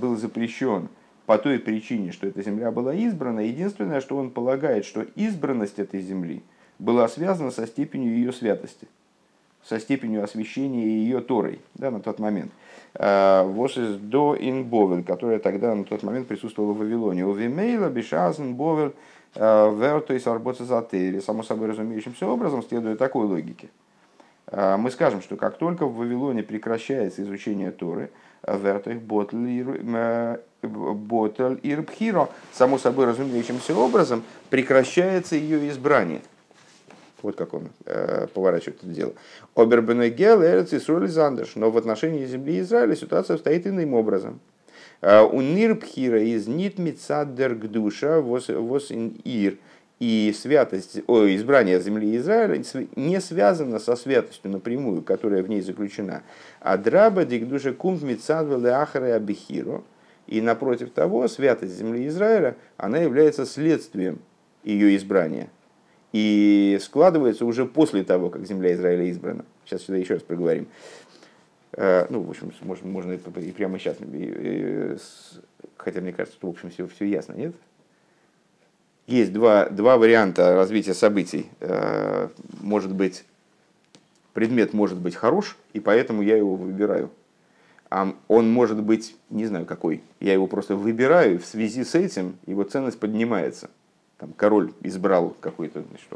был 0.02 0.18
запрещен 0.18 0.90
по 1.26 1.38
той 1.38 1.60
причине, 1.60 2.12
что 2.12 2.28
эта 2.28 2.42
земля 2.42 2.72
была 2.72 2.94
избрана. 2.94 3.40
Единственное, 3.40 4.02
что 4.02 4.18
он 4.18 4.32
полагает, 4.32 4.86
что 4.86 5.02
избранность 5.16 5.80
этой 5.80 6.02
земли 6.02 6.44
была 6.80 7.08
связана 7.08 7.52
со 7.52 7.66
степенью 7.68 8.16
ее 8.16 8.32
святости, 8.32 8.88
со 9.64 9.80
степенью 9.80 10.24
освящения 10.24 10.86
ее 10.86 11.22
Торой 11.22 11.60
да, 11.76 11.90
на 11.92 12.00
тот 12.00 12.20
момент. 12.20 12.52
Э, 12.94 13.44
Вос 13.44 13.78
из 13.78 13.98
до 13.98 14.38
инбовель, 14.40 15.04
которая 15.04 15.40
тогда 15.40 15.74
на 15.74 15.84
тот 15.84 16.04
момент 16.04 16.28
присутствовала 16.28 16.74
в 16.74 16.78
Вавилоне. 16.78 17.26
У 17.26 17.34
Вимейла 17.34 17.90
бешазен 17.90 18.56
бовель 18.56 18.94
э, 19.36 19.76
верто 19.76 20.14
и 20.14 20.20
сарбота 20.20 20.66
Само 20.66 21.44
собой 21.44 21.70
разумеющимся 21.70 22.28
образом 22.28 22.64
следует 22.64 23.00
такой 23.00 23.26
логике. 23.26 23.70
Э, 24.48 24.78
мы 24.78 24.92
скажем, 24.92 25.22
что 25.22 25.36
как 25.36 25.58
только 25.58 25.86
в 25.86 25.96
Вавилоне 25.96 26.44
прекращается 26.44 27.24
изучение 27.24 27.72
Торы, 27.72 28.12
вертых 28.48 29.02
ботль 29.02 29.88
ирбхиро, 31.64 32.30
само 32.54 32.78
собой 32.78 33.06
разумеющимся 33.06 33.76
образом 33.76 34.24
прекращается 34.50 35.36
ее 35.36 35.70
избрание– 35.70 36.22
вот 37.26 37.36
как 37.36 37.56
он 37.56 37.70
э, 37.86 38.28
поворачивает 38.34 38.84
это 38.84 38.88
дело. 38.94 39.14
Обербенегел, 39.56 40.44
Эрец 40.44 40.74
и 40.74 41.08
Зандерш. 41.08 41.56
Но 41.56 41.72
в 41.72 41.78
отношении 41.78 42.24
земли 42.26 42.60
Израиля 42.60 42.96
ситуация 42.96 43.38
стоит 43.38 43.66
иным 43.66 43.96
образом. 43.96 44.40
Э, 45.02 45.24
у 45.24 45.42
Нирбхира 45.42 46.22
из 46.22 46.48
Нитмицадер 46.48 47.56
Гдуша 47.56 48.22
вос 48.22 48.50
ин 48.92 49.16
ир. 49.24 49.58
И 50.00 50.36
святость, 50.38 51.00
о, 51.08 51.26
избрание 51.34 51.80
земли 51.80 52.18
Израиля 52.18 52.62
не 52.96 53.22
связано 53.22 53.80
со 53.80 53.96
святостью 53.96 54.52
напрямую, 54.52 55.02
которая 55.02 55.42
в 55.42 55.50
ней 55.50 55.62
заключена. 55.62 56.24
А 56.60 56.78
драба 56.78 57.24
дигдуша 57.24 57.74
кумт 57.74 58.04
мицадвеле 58.04 58.72
ахара 58.72 59.16
абихиро. 59.16 59.84
И 60.28 60.42
напротив 60.42 60.92
того, 60.92 61.28
святость 61.28 61.78
земли 61.78 62.08
Израиля, 62.08 62.56
она 62.78 62.98
является 62.98 63.46
следствием 63.46 64.20
ее 64.64 64.96
избрания 64.98 65.50
и 66.16 66.80
складывается 66.82 67.46
уже 67.46 67.66
после 67.66 68.04
того, 68.04 68.30
как 68.30 68.46
земля 68.46 68.74
Израиля 68.74 69.04
избрана. 69.10 69.44
Сейчас 69.66 69.84
сюда 69.84 69.98
еще 69.98 70.14
раз 70.14 70.24
проговорим. 70.24 70.68
Э, 71.74 72.08
ну, 72.10 72.22
в 72.22 72.30
общем, 72.30 72.54
можно, 72.62 72.88
можно 72.88 73.12
и 73.12 73.52
прямо 73.52 73.78
сейчас. 73.78 73.98
Хотя 75.76 76.00
мне 76.00 76.14
кажется, 76.14 76.38
что, 76.38 76.48
в 76.48 76.52
общем, 76.52 76.70
все, 76.70 76.88
все 76.88 77.06
ясно, 77.06 77.34
нет? 77.34 77.54
Есть 79.08 79.34
два, 79.34 79.70
два 79.70 79.98
варианта 79.98 80.56
развития 80.56 80.94
событий. 80.94 81.50
Э, 81.60 82.30
может 82.62 82.94
быть, 82.94 83.24
предмет 84.34 84.74
может 84.74 84.98
быть 84.98 85.16
хорош, 85.16 85.58
и 85.74 85.80
поэтому 85.80 86.22
я 86.22 86.38
его 86.38 86.56
выбираю. 86.56 87.12
А 87.90 88.14
он 88.28 88.52
может 88.52 88.82
быть, 88.82 89.16
не 89.30 89.46
знаю 89.46 89.66
какой, 89.66 90.04
я 90.20 90.34
его 90.34 90.48
просто 90.48 90.76
выбираю, 90.76 91.40
в 91.40 91.46
связи 91.46 91.84
с 91.84 91.94
этим 91.96 92.38
его 92.46 92.64
ценность 92.64 93.00
поднимается– 93.00 93.70
там, 94.18 94.34
король 94.34 94.72
избрал 94.82 95.36
какой-то, 95.42 95.82
значит, 95.82 96.08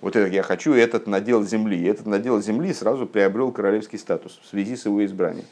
вот 0.00 0.16
это 0.16 0.32
я 0.32 0.42
хочу, 0.42 0.72
этот 0.72 1.06
надел 1.06 1.44
земли. 1.44 1.82
Этот 1.84 2.06
надел 2.06 2.40
земли 2.40 2.72
сразу 2.72 3.06
приобрел 3.06 3.52
королевский 3.52 3.98
статус 3.98 4.40
в 4.42 4.48
связи 4.48 4.76
с 4.76 4.86
его 4.86 5.04
избранием. 5.04 5.46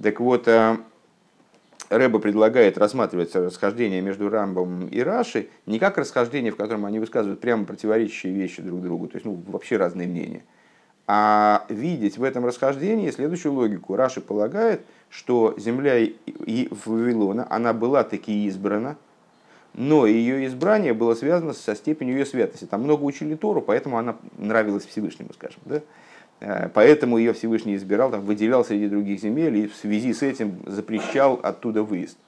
Так 0.00 0.20
вот, 0.20 0.46
э, 0.46 0.76
Рэба 1.88 2.18
предлагает 2.18 2.78
рассматривать 2.78 3.34
расхождение 3.34 4.00
между 4.00 4.28
Рамбом 4.28 4.88
и 4.88 5.00
Рашей 5.00 5.48
не 5.66 5.78
как 5.78 5.98
расхождение, 5.98 6.50
в 6.50 6.56
котором 6.56 6.84
они 6.84 6.98
высказывают 6.98 7.40
прямо 7.40 7.64
противоречащие 7.64 8.32
вещи 8.32 8.62
друг 8.62 8.82
другу, 8.82 9.08
то 9.08 9.16
есть 9.16 9.24
ну, 9.24 9.40
вообще 9.46 9.76
разные 9.76 10.08
мнения, 10.08 10.42
а 11.06 11.64
видеть 11.68 12.18
в 12.18 12.24
этом 12.24 12.44
расхождении 12.44 13.10
следующую 13.10 13.52
логику. 13.52 13.94
Раши 13.94 14.20
полагает, 14.20 14.80
что 15.08 15.54
земля 15.58 15.94
Вавилона, 16.84 17.46
она 17.48 17.72
была 17.72 18.02
таки 18.02 18.46
избрана, 18.46 18.96
но 19.74 20.06
ее 20.06 20.46
избрание 20.46 20.94
было 20.94 21.14
связано 21.14 21.52
со 21.52 21.76
степенью 21.76 22.16
ее 22.16 22.26
святости. 22.26 22.64
Там 22.64 22.82
много 22.82 23.04
учили 23.04 23.34
Тору, 23.34 23.60
поэтому 23.60 23.98
она 23.98 24.16
нравилась 24.38 24.86
Всевышнему, 24.86 25.32
скажем. 25.34 25.60
Да? 25.66 25.82
Э, 26.40 26.68
поэтому 26.72 27.18
ее 27.18 27.32
Всевышний 27.32 27.76
избирал, 27.76 28.10
там, 28.10 28.22
выделял 28.22 28.64
среди 28.64 28.88
других 28.88 29.20
земель 29.20 29.56
и 29.56 29.66
в 29.66 29.74
связи 29.74 30.12
с 30.12 30.22
этим 30.22 30.60
запрещал 30.66 31.40
оттуда 31.42 31.82
выезд. 31.82 32.18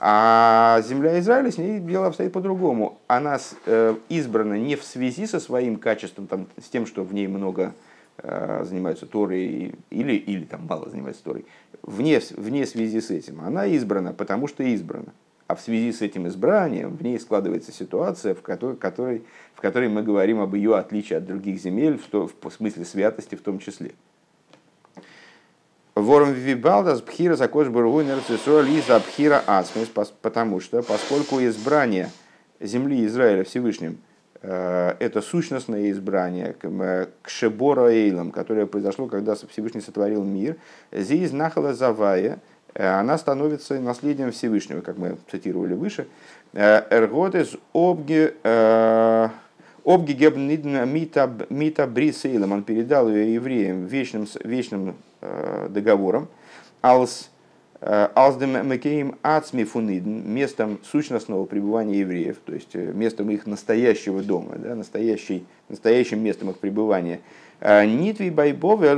А 0.00 0.82
земля 0.82 1.18
Израиля 1.20 1.50
с 1.50 1.58
ней 1.58 1.80
дело 1.80 2.08
обстоит 2.08 2.32
по-другому. 2.32 2.98
Она 3.06 3.38
э, 3.66 3.94
избрана 4.08 4.54
не 4.54 4.76
в 4.76 4.84
связи 4.84 5.26
со 5.26 5.40
своим 5.40 5.76
качеством, 5.76 6.26
там, 6.26 6.46
с 6.62 6.68
тем, 6.68 6.86
что 6.86 7.04
в 7.04 7.14
ней 7.14 7.26
много 7.26 7.72
э, 8.18 8.64
занимаются 8.68 9.06
Торой 9.06 9.74
или, 9.90 10.12
или 10.12 10.44
там 10.44 10.66
мало 10.66 10.90
занимаются 10.90 11.24
Торой, 11.24 11.46
вне, 11.82 12.20
вне 12.36 12.66
связи 12.66 13.00
с 13.00 13.10
этим. 13.10 13.40
Она 13.40 13.66
избрана, 13.66 14.12
потому 14.12 14.46
что 14.46 14.62
избрана. 14.62 15.12
А 15.46 15.54
в 15.54 15.60
связи 15.60 15.92
с 15.92 16.00
этим 16.00 16.26
избранием 16.26 16.96
в 16.96 17.02
ней 17.02 17.20
складывается 17.20 17.70
ситуация, 17.70 18.34
в 18.34 18.40
которой, 18.40 18.76
которой, 18.76 19.24
в 19.54 19.60
которой 19.60 19.88
мы 19.88 20.02
говорим 20.02 20.40
об 20.40 20.54
ее 20.54 20.76
отличии 20.76 21.14
от 21.14 21.26
других 21.26 21.60
земель, 21.60 21.98
в, 21.98 22.06
то, 22.06 22.28
в 22.28 22.50
смысле 22.50 22.84
святости 22.84 23.34
в 23.34 23.42
том 23.42 23.58
числе. 23.58 23.92
Ворм 25.94 26.32
вибалдас 26.32 27.02
бхира 27.02 27.36
закош 27.36 27.68
из 27.68 28.84
бхира 29.00 29.42
ацмис, 29.46 29.88
потому 30.22 30.60
что, 30.60 30.82
поскольку 30.82 31.40
избрание 31.40 32.10
земли 32.58 33.04
Израиля 33.06 33.44
Всевышним 33.44 33.98
это 34.42 35.22
сущностное 35.22 35.90
избрание 35.90 36.54
к 36.54 37.28
Шебора 37.30 37.88
Эйлам, 37.88 38.30
которое 38.30 38.66
произошло, 38.66 39.06
когда 39.06 39.34
Всевышний 39.34 39.80
сотворил 39.80 40.22
мир. 40.22 40.56
Здесь 40.92 41.32
Нахала 41.32 41.72
Завая, 41.72 42.40
она 42.74 43.18
становится 43.18 43.78
наследием 43.80 44.32
Всевышнего, 44.32 44.80
как 44.80 44.98
мы 44.98 45.16
цитировали 45.30 45.74
выше. 45.74 46.06
Эрготес 46.52 47.56
обги 47.72 48.34
Обгигебнидна 49.84 50.86
мита 50.86 51.86
брисейлом, 51.86 52.52
он 52.52 52.62
передал 52.62 53.08
ее 53.08 53.34
евреям 53.34 53.84
вечным, 53.84 54.26
вечным 54.42 54.96
договором. 55.68 56.28
Алс 56.80 57.30
Алсдем 57.86 58.66
Мекеем 58.66 59.16
Ацми 59.20 59.64
Фунидн, 59.64 60.22
местом 60.26 60.78
сущностного 60.90 61.44
пребывания 61.44 61.98
евреев, 61.98 62.38
то 62.42 62.54
есть 62.54 62.74
местом 62.74 63.28
их 63.28 63.46
настоящего 63.46 64.22
дома, 64.22 64.54
да, 64.56 64.74
настоящий, 64.74 65.44
настоящим 65.68 66.24
местом 66.24 66.48
их 66.48 66.58
пребывания. 66.58 67.20
Нитви 67.60 68.30
Байбове 68.30 68.96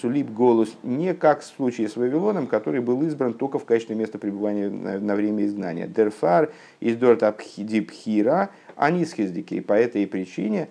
Цулип 0.00 0.28
Голос 0.30 0.74
не 0.82 1.14
как 1.14 1.42
в 1.42 1.44
случае 1.44 1.88
с 1.88 1.94
Вавилоном, 1.94 2.48
который 2.48 2.80
был 2.80 3.00
избран 3.06 3.32
только 3.32 3.60
в 3.60 3.64
качестве 3.64 3.94
места 3.94 4.18
пребывания 4.18 4.70
на, 4.70 5.14
время 5.14 5.46
изгнания. 5.46 5.86
Дерфар 5.86 6.50
из 6.80 6.96
Дортапхидипхира 6.96 8.50
Анисхиздики. 8.74 9.60
По 9.60 9.74
этой 9.74 10.04
причине 10.08 10.68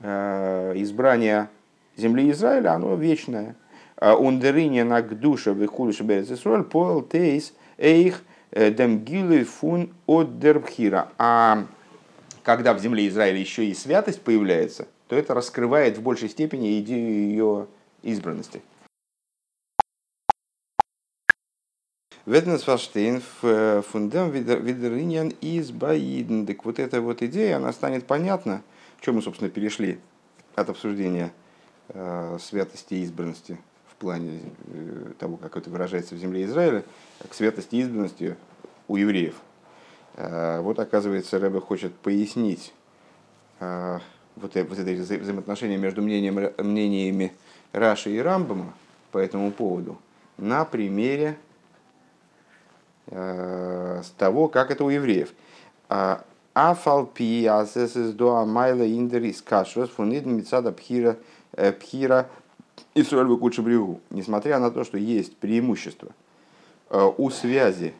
избрание 0.00 1.50
земли 1.98 2.30
Израиля, 2.30 2.72
оно 2.72 2.94
вечное– 2.94 3.56
ундерыне 4.00 4.84
на 4.84 5.02
гдуша 5.02 5.52
выхулиш 5.52 6.00
берецесроль 6.00 6.64
пол 6.64 7.02
тейс 7.02 7.52
эйх 7.76 8.22
демгилы 8.52 9.44
фун 9.44 9.92
от 10.06 10.38
дербхира. 10.38 11.12
А 11.18 11.66
когда 12.42 12.74
в 12.74 12.80
земле 12.80 13.08
Израиля 13.08 13.38
еще 13.38 13.66
и 13.66 13.74
святость 13.74 14.22
появляется, 14.22 14.88
то 15.08 15.16
это 15.16 15.34
раскрывает 15.34 15.98
в 15.98 16.02
большей 16.02 16.28
степени 16.28 16.80
идею 16.80 17.28
ее 17.28 17.66
избранности. 18.02 18.62
Ветнесфаштейн 22.26 23.22
э, 23.42 23.82
фундам 23.90 24.30
видериньян 24.30 25.32
из 25.40 25.70
баидн. 25.70 26.44
Так 26.44 26.64
вот 26.66 26.78
эта 26.78 27.00
вот 27.00 27.22
идея, 27.22 27.56
она 27.56 27.72
станет 27.72 28.06
понятна, 28.06 28.62
чем 29.00 29.14
мы, 29.14 29.22
собственно, 29.22 29.48
перешли 29.50 29.98
от 30.54 30.68
обсуждения 30.68 31.32
э, 31.88 32.36
святости 32.38 32.94
и 32.94 33.02
избранности 33.02 33.58
плане 33.98 34.40
э, 34.66 35.12
того, 35.18 35.36
как 35.36 35.56
это 35.56 35.70
выражается 35.70 36.14
в 36.14 36.18
земле 36.18 36.44
Израиля, 36.44 36.84
к 37.28 37.34
святости 37.34 37.76
и 37.76 37.80
избранности 37.80 38.36
у 38.86 38.96
евреев. 38.96 39.34
А, 40.14 40.60
вот, 40.62 40.78
оказывается, 40.78 41.38
Рэбе 41.38 41.60
хочет 41.60 41.94
пояснить 41.94 42.72
а, 43.60 44.00
вот, 44.36 44.56
это, 44.56 44.68
вот 44.68 44.78
взаимоотношение 44.78 45.78
между 45.78 46.02
мнением, 46.02 46.52
мнениями 46.58 47.32
Раши 47.72 48.10
и 48.10 48.18
Рамбама 48.18 48.72
по 49.12 49.18
этому 49.18 49.50
поводу 49.52 49.98
на 50.36 50.64
примере 50.64 51.36
э, 53.06 54.02
с 54.02 54.10
того, 54.10 54.48
как 54.48 54.70
это 54.70 54.84
у 54.84 54.90
евреев. 54.90 55.32
Афалпи 56.54 57.46
асэсэс 57.46 58.12
доа 58.12 58.44
майла 58.44 58.86
индерис 58.86 59.42
кашос 59.42 59.90
фунид 59.90 60.26
мицада 60.26 60.72
пхира 60.72 61.16
пхира 61.78 62.28
Исруэль 62.94 63.28
Бекуча 63.28 63.62
Бригу, 63.62 64.00
несмотря 64.10 64.58
на 64.58 64.70
то, 64.70 64.84
что 64.84 64.98
есть 64.98 65.36
преимущество 65.36 66.08
э, 66.90 67.10
у 67.16 67.30
связи, 67.30 67.94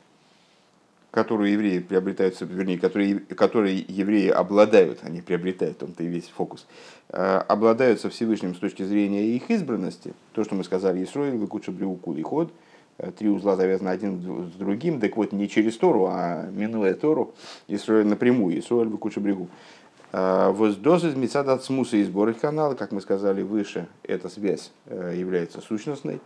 которую 1.10 1.50
евреи 1.52 1.78
приобретают, 1.78 2.40
вернее, 2.40 2.78
которые, 2.78 3.20
которые 3.20 3.84
евреи 3.88 4.28
обладают, 4.28 5.00
они 5.02 5.20
приобретают, 5.20 5.82
он-то 5.82 6.02
и 6.02 6.06
весь 6.06 6.28
фокус, 6.28 6.66
э, 7.10 7.42
обладают 7.48 8.00
со 8.00 8.10
Всевышним 8.10 8.54
с 8.54 8.58
точки 8.58 8.82
зрения 8.82 9.26
их 9.26 9.50
избранности, 9.50 10.14
то, 10.32 10.44
что 10.44 10.54
мы 10.54 10.64
сказали, 10.64 11.02
Исруэль 11.02 11.36
Бекуча 11.36 11.72
Бригу 11.72 11.96
Кулиход, 11.96 12.52
э, 12.98 13.10
три 13.10 13.28
узла 13.30 13.56
завязаны 13.56 13.88
один 13.88 14.20
с 14.50 14.56
другим, 14.56 15.00
так 15.00 15.16
вот 15.16 15.32
не 15.32 15.48
через 15.48 15.76
Тору, 15.78 16.08
а 16.10 16.48
минуя 16.50 16.94
Тору, 16.94 17.34
Исруэль 17.68 18.06
напрямую, 18.06 18.58
Исруэль 18.58 18.88
Бекуча 18.88 19.20
Бригу. 19.20 19.48
А, 19.48 19.77
Воздозы 20.12 21.14
Мецад 21.14 21.48
от 21.48 21.64
смуса 21.64 21.98
и 21.98 22.04
сбор 22.04 22.30
их 22.30 22.40
канала, 22.40 22.74
как 22.74 22.92
мы 22.92 23.02
сказали 23.02 23.42
выше, 23.42 23.88
эта 24.02 24.30
связь 24.30 24.72
э, 24.86 25.14
является 25.14 25.60
сущностной. 25.60 26.20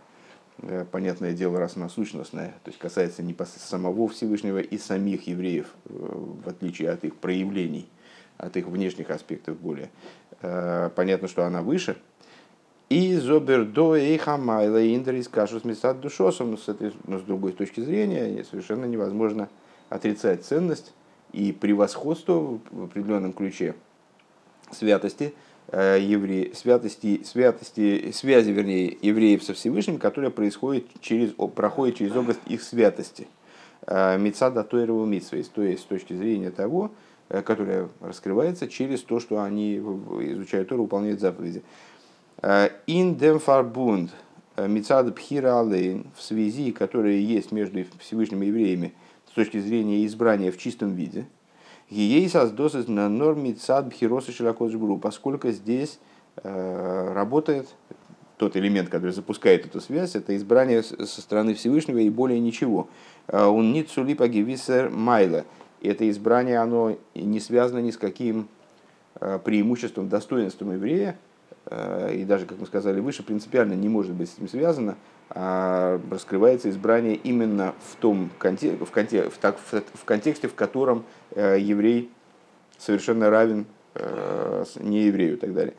Э, 0.59 0.85
понятное 0.89 1.33
дело, 1.33 1.59
раз 1.59 1.75
она 1.75 1.89
сущностная, 1.89 2.53
то 2.63 2.69
есть 2.69 2.79
касается 2.79 3.23
непосредственно 3.23 3.83
самого 3.83 4.07
Всевышнего 4.07 4.59
и 4.59 4.77
самих 4.77 5.27
евреев, 5.27 5.67
э, 5.85 5.89
в 5.91 6.47
отличие 6.47 6.91
от 6.91 7.03
их 7.03 7.17
проявлений, 7.17 7.89
от 8.37 8.55
их 8.55 8.67
внешних 8.67 9.09
аспектов 9.09 9.57
более. 9.59 9.89
Понятно, 10.95 11.29
что 11.29 11.45
она 11.45 11.61
выше. 11.61 11.95
И 12.89 13.15
зобердо 13.15 13.95
и 13.95 14.17
хамайла 14.17 14.85
индрис 14.93 15.29
кашус 15.29 15.63
мисад 15.63 16.01
душосом, 16.01 16.57
этой, 16.67 16.93
но 17.07 17.19
с 17.19 17.21
другой 17.21 17.53
точки 17.53 17.79
зрения, 17.79 18.43
совершенно 18.43 18.85
невозможно 18.85 19.49
отрицать 19.89 20.43
ценность 20.43 20.93
и 21.33 21.51
превосходство 21.51 22.59
в 22.71 22.83
определенном 22.83 23.33
ключе 23.33 23.75
святости 24.71 25.33
э, 25.67 25.97
евреи, 25.99 26.53
святости, 26.55 27.23
святости, 27.23 28.11
связи, 28.11 28.51
вернее, 28.51 28.97
евреев 29.01 29.43
со 29.43 29.53
Всевышним, 29.53 29.97
которая 29.97 30.31
происходит 30.31 30.85
через, 31.01 31.31
проходит 31.31 31.97
через 31.97 32.15
область 32.15 32.39
их 32.47 32.61
святости. 32.63 33.27
Э, 33.87 34.17
Мецада 34.17 34.63
Тойрова 34.63 35.05
Митсвейс, 35.05 35.49
то 35.49 35.63
есть 35.63 35.81
с 35.83 35.85
точки 35.85 36.13
зрения 36.13 36.51
того, 36.51 36.91
э, 37.29 37.41
которая 37.41 37.89
раскрывается 37.99 38.67
через 38.67 39.01
то, 39.01 39.19
что 39.19 39.41
они 39.41 39.77
изучают 39.77 40.69
Тору, 40.69 40.83
выполняют 40.83 41.19
заповеди. 41.19 41.63
In 42.41 43.17
dem 43.17 43.41
Verbund 43.41 44.09
Мецада 44.57 45.13
Пхира 45.13 45.61
Алейн, 45.61 46.07
в 46.17 46.21
связи, 46.21 46.73
которая 46.73 47.13
есть 47.13 47.53
между 47.53 47.85
Всевышним 47.99 48.43
и 48.43 48.47
евреями, 48.47 48.93
с 49.33 49.35
точки 49.35 49.57
зрения 49.57 50.05
избрания 50.05 50.51
в 50.51 50.57
чистом 50.59 50.93
виде. 50.93 51.25
Ей 51.89 52.29
создосит 52.29 52.87
на 52.87 53.09
норме 53.09 53.53
цад 53.53 53.87
бхироса 53.87 54.31
широкоджбру, 54.31 54.99
поскольку 54.99 55.49
здесь 55.49 55.97
э, 56.35 57.13
работает 57.13 57.67
тот 58.37 58.55
элемент, 58.55 58.89
который 58.89 59.09
запускает 59.09 59.65
эту 59.65 59.81
связь, 59.81 60.15
это 60.15 60.37
избрание 60.37 60.83
со 60.83 61.19
стороны 61.19 61.55
Всевышнего 61.55 61.97
и 61.97 62.11
более 62.11 62.39
ничего. 62.39 62.89
Э, 63.27 63.45
он 63.45 63.73
не 63.73 63.81
цулипа 63.81 64.27
гевисер 64.27 64.91
майла. 64.91 65.45
Это 65.81 66.07
избрание, 66.11 66.59
оно 66.59 66.95
не 67.15 67.39
связано 67.39 67.79
ни 67.79 67.89
с 67.89 67.97
каким 67.97 68.47
э, 69.19 69.39
преимуществом, 69.43 70.09
достоинством 70.09 70.73
еврея, 70.73 71.17
и 72.11 72.25
даже, 72.27 72.45
как 72.45 72.59
мы 72.59 72.65
сказали 72.65 72.99
выше, 72.99 73.23
принципиально 73.23 73.73
не 73.73 73.87
может 73.87 74.11
быть 74.11 74.29
с 74.29 74.35
этим 74.35 74.49
связано, 74.49 74.97
раскрывается 75.29 76.69
избрание 76.69 77.15
именно 77.15 77.73
в 77.91 77.95
том 77.95 78.29
контексте, 78.37 78.85
в, 78.85 78.91
контексте, 78.91 79.29
в, 79.29 79.37
так, 79.37 79.57
в 79.59 80.05
контексте, 80.05 80.47
в 80.47 80.53
котором 80.53 81.05
э, 81.31 81.57
еврей 81.59 82.11
совершенно 82.77 83.29
равен 83.29 83.65
э, 83.95 84.65
не 84.79 85.03
еврею 85.03 85.33
и 85.33 85.37
так 85.37 85.53
далее. 85.53 85.73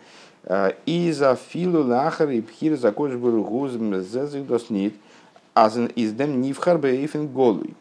А, 0.46 0.74
и 0.84 1.10
за 1.12 1.36
филу 1.36 1.84
лахар 1.84 2.30
и 2.30 2.40
пхир 2.40 2.76
за 2.76 2.92
кожбургузм 2.92 4.00
зезигдоснит 4.00 4.94
азен 5.54 5.86
издем 5.94 6.40
нивхар 6.40 6.78
бейфен 6.78 7.28
голуй. 7.28 7.74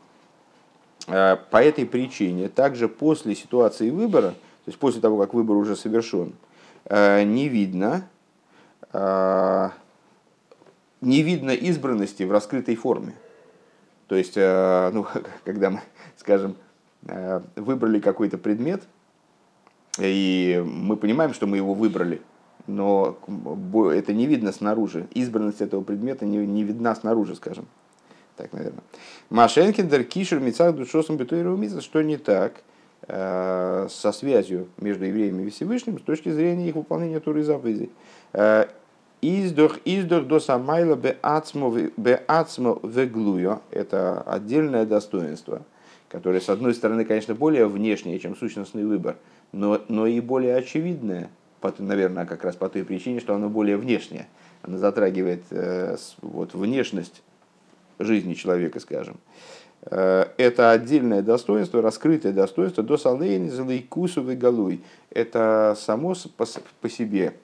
А, 1.07 1.35
по 1.35 1.61
этой 1.61 1.85
причине, 1.85 2.47
также 2.47 2.87
после 2.87 3.35
ситуации 3.35 3.89
выбора, 3.89 4.29
то 4.29 4.69
есть 4.69 4.79
после 4.79 5.01
того, 5.01 5.17
как 5.17 5.33
выбор 5.33 5.57
уже 5.57 5.75
совершен, 5.75 6.33
э, 6.85 7.23
не 7.23 7.49
видно, 7.49 8.07
не 11.05 11.21
видно 11.21 11.51
избранности 11.51 12.23
в 12.23 12.31
раскрытой 12.31 12.75
форме. 12.75 13.13
То 14.07 14.15
есть, 14.15 14.33
э, 14.35 14.91
ну, 14.93 15.05
когда 15.43 15.69
мы, 15.69 15.81
скажем, 16.17 16.55
э, 17.07 17.41
выбрали 17.55 17.99
какой-то 17.99 18.37
предмет, 18.37 18.83
и 19.99 20.63
мы 20.65 20.97
понимаем, 20.97 21.33
что 21.33 21.45
мы 21.45 21.57
его 21.57 21.73
выбрали, 21.73 22.21
но 22.65 23.17
это 23.91 24.13
не 24.13 24.25
видно 24.25 24.51
снаружи. 24.51 25.07
Избранность 25.13 25.61
этого 25.61 25.83
предмета 25.83 26.25
не, 26.25 26.37
не 26.47 26.63
видна 26.63 26.95
снаружи, 26.95 27.35
скажем. 27.35 27.67
Так, 28.35 28.53
наверное. 28.53 28.83
Машенкиндер, 29.29 30.03
Кишер, 30.05 30.39
Мицах, 30.39 30.75
Душосом, 30.75 31.17
Бетуиру, 31.17 31.59
что 31.81 32.01
не 32.01 32.17
так 32.17 32.63
э, 33.07 33.87
со 33.89 34.11
связью 34.11 34.69
между 34.77 35.05
евреями 35.05 35.43
и 35.43 35.49
Всевышним 35.49 35.99
с 35.99 36.01
точки 36.01 36.29
зрения 36.29 36.69
их 36.69 36.75
выполнения 36.75 37.19
Туры 37.19 37.41
и 37.41 37.43
заповедей. 37.43 37.91
Издох, 39.25 39.79
издох 39.85 40.27
до 40.27 40.41
самайла 40.41 40.95
бе 40.95 41.17
ацмо 41.21 41.69
веглуё. 42.83 43.61
Это 43.71 44.21
отдельное 44.21 44.85
достоинство, 44.85 45.61
которое, 46.09 46.41
с 46.41 46.49
одной 46.49 46.73
стороны, 46.73 47.05
конечно, 47.05 47.33
более 47.33 47.67
внешнее, 47.67 48.19
чем 48.19 48.35
сущностный 48.35 48.83
выбор, 48.83 49.15
но, 49.53 49.79
но 49.87 50.07
и 50.07 50.19
более 50.19 50.57
очевидное, 50.57 51.29
наверное, 51.77 52.25
как 52.25 52.43
раз 52.43 52.57
по 52.57 52.67
той 52.67 52.83
причине, 52.83 53.21
что 53.21 53.33
оно 53.33 53.47
более 53.47 53.77
внешнее. 53.77 54.27
Оно 54.61 54.77
затрагивает 54.77 55.43
э, 55.51 55.95
вот, 56.21 56.53
внешность 56.53 57.23
жизни 57.99 58.33
человека, 58.33 58.81
скажем. 58.81 59.15
это 59.85 60.71
отдельное 60.71 61.21
достоинство, 61.21 61.81
раскрытое 61.81 62.33
достоинство 62.33 62.83
до 62.83 62.97
салейни 62.97 63.47
залейкусовой 63.47 64.35
голой. 64.35 64.83
Это 65.11 65.77
само 65.79 66.13
по 66.81 66.89
себе 66.89 67.35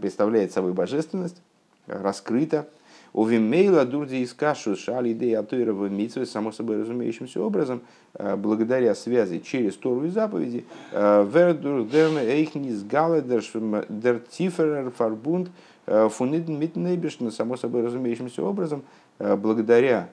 представляет 0.00 0.52
собой 0.52 0.72
божественность, 0.72 1.42
раскрыто, 1.86 2.68
у 3.12 3.24
Вимейла 3.24 3.84
Дурди 3.84 4.16
из 4.16 4.34
Кашу 4.34 4.76
Шали 4.76 5.12
Идея 5.12 5.40
Атуирова 5.40 5.86
Митсвы, 5.86 6.26
само 6.26 6.52
собой 6.52 6.80
разумеющимся 6.80 7.40
образом, 7.40 7.80
э, 8.14 8.36
благодаря 8.36 8.94
связи 8.94 9.38
через 9.38 9.76
Тору 9.76 10.04
и 10.04 10.10
заповеди, 10.10 10.64
э, 10.92 11.26
Вердур 11.32 11.86
Дерме 11.86 12.20
Эйхнис 12.20 12.82
Галедер 12.82 13.42
Дер 13.88 14.20
Тиферер 14.20 14.90
Фарбунд 14.90 15.50
э, 15.86 16.08
Фунидн 16.10 16.56
Митнейбишн, 16.56 17.30
само 17.30 17.56
собой 17.56 17.84
разумеющимся 17.86 18.42
образом, 18.42 18.82
благодаря 19.18 20.10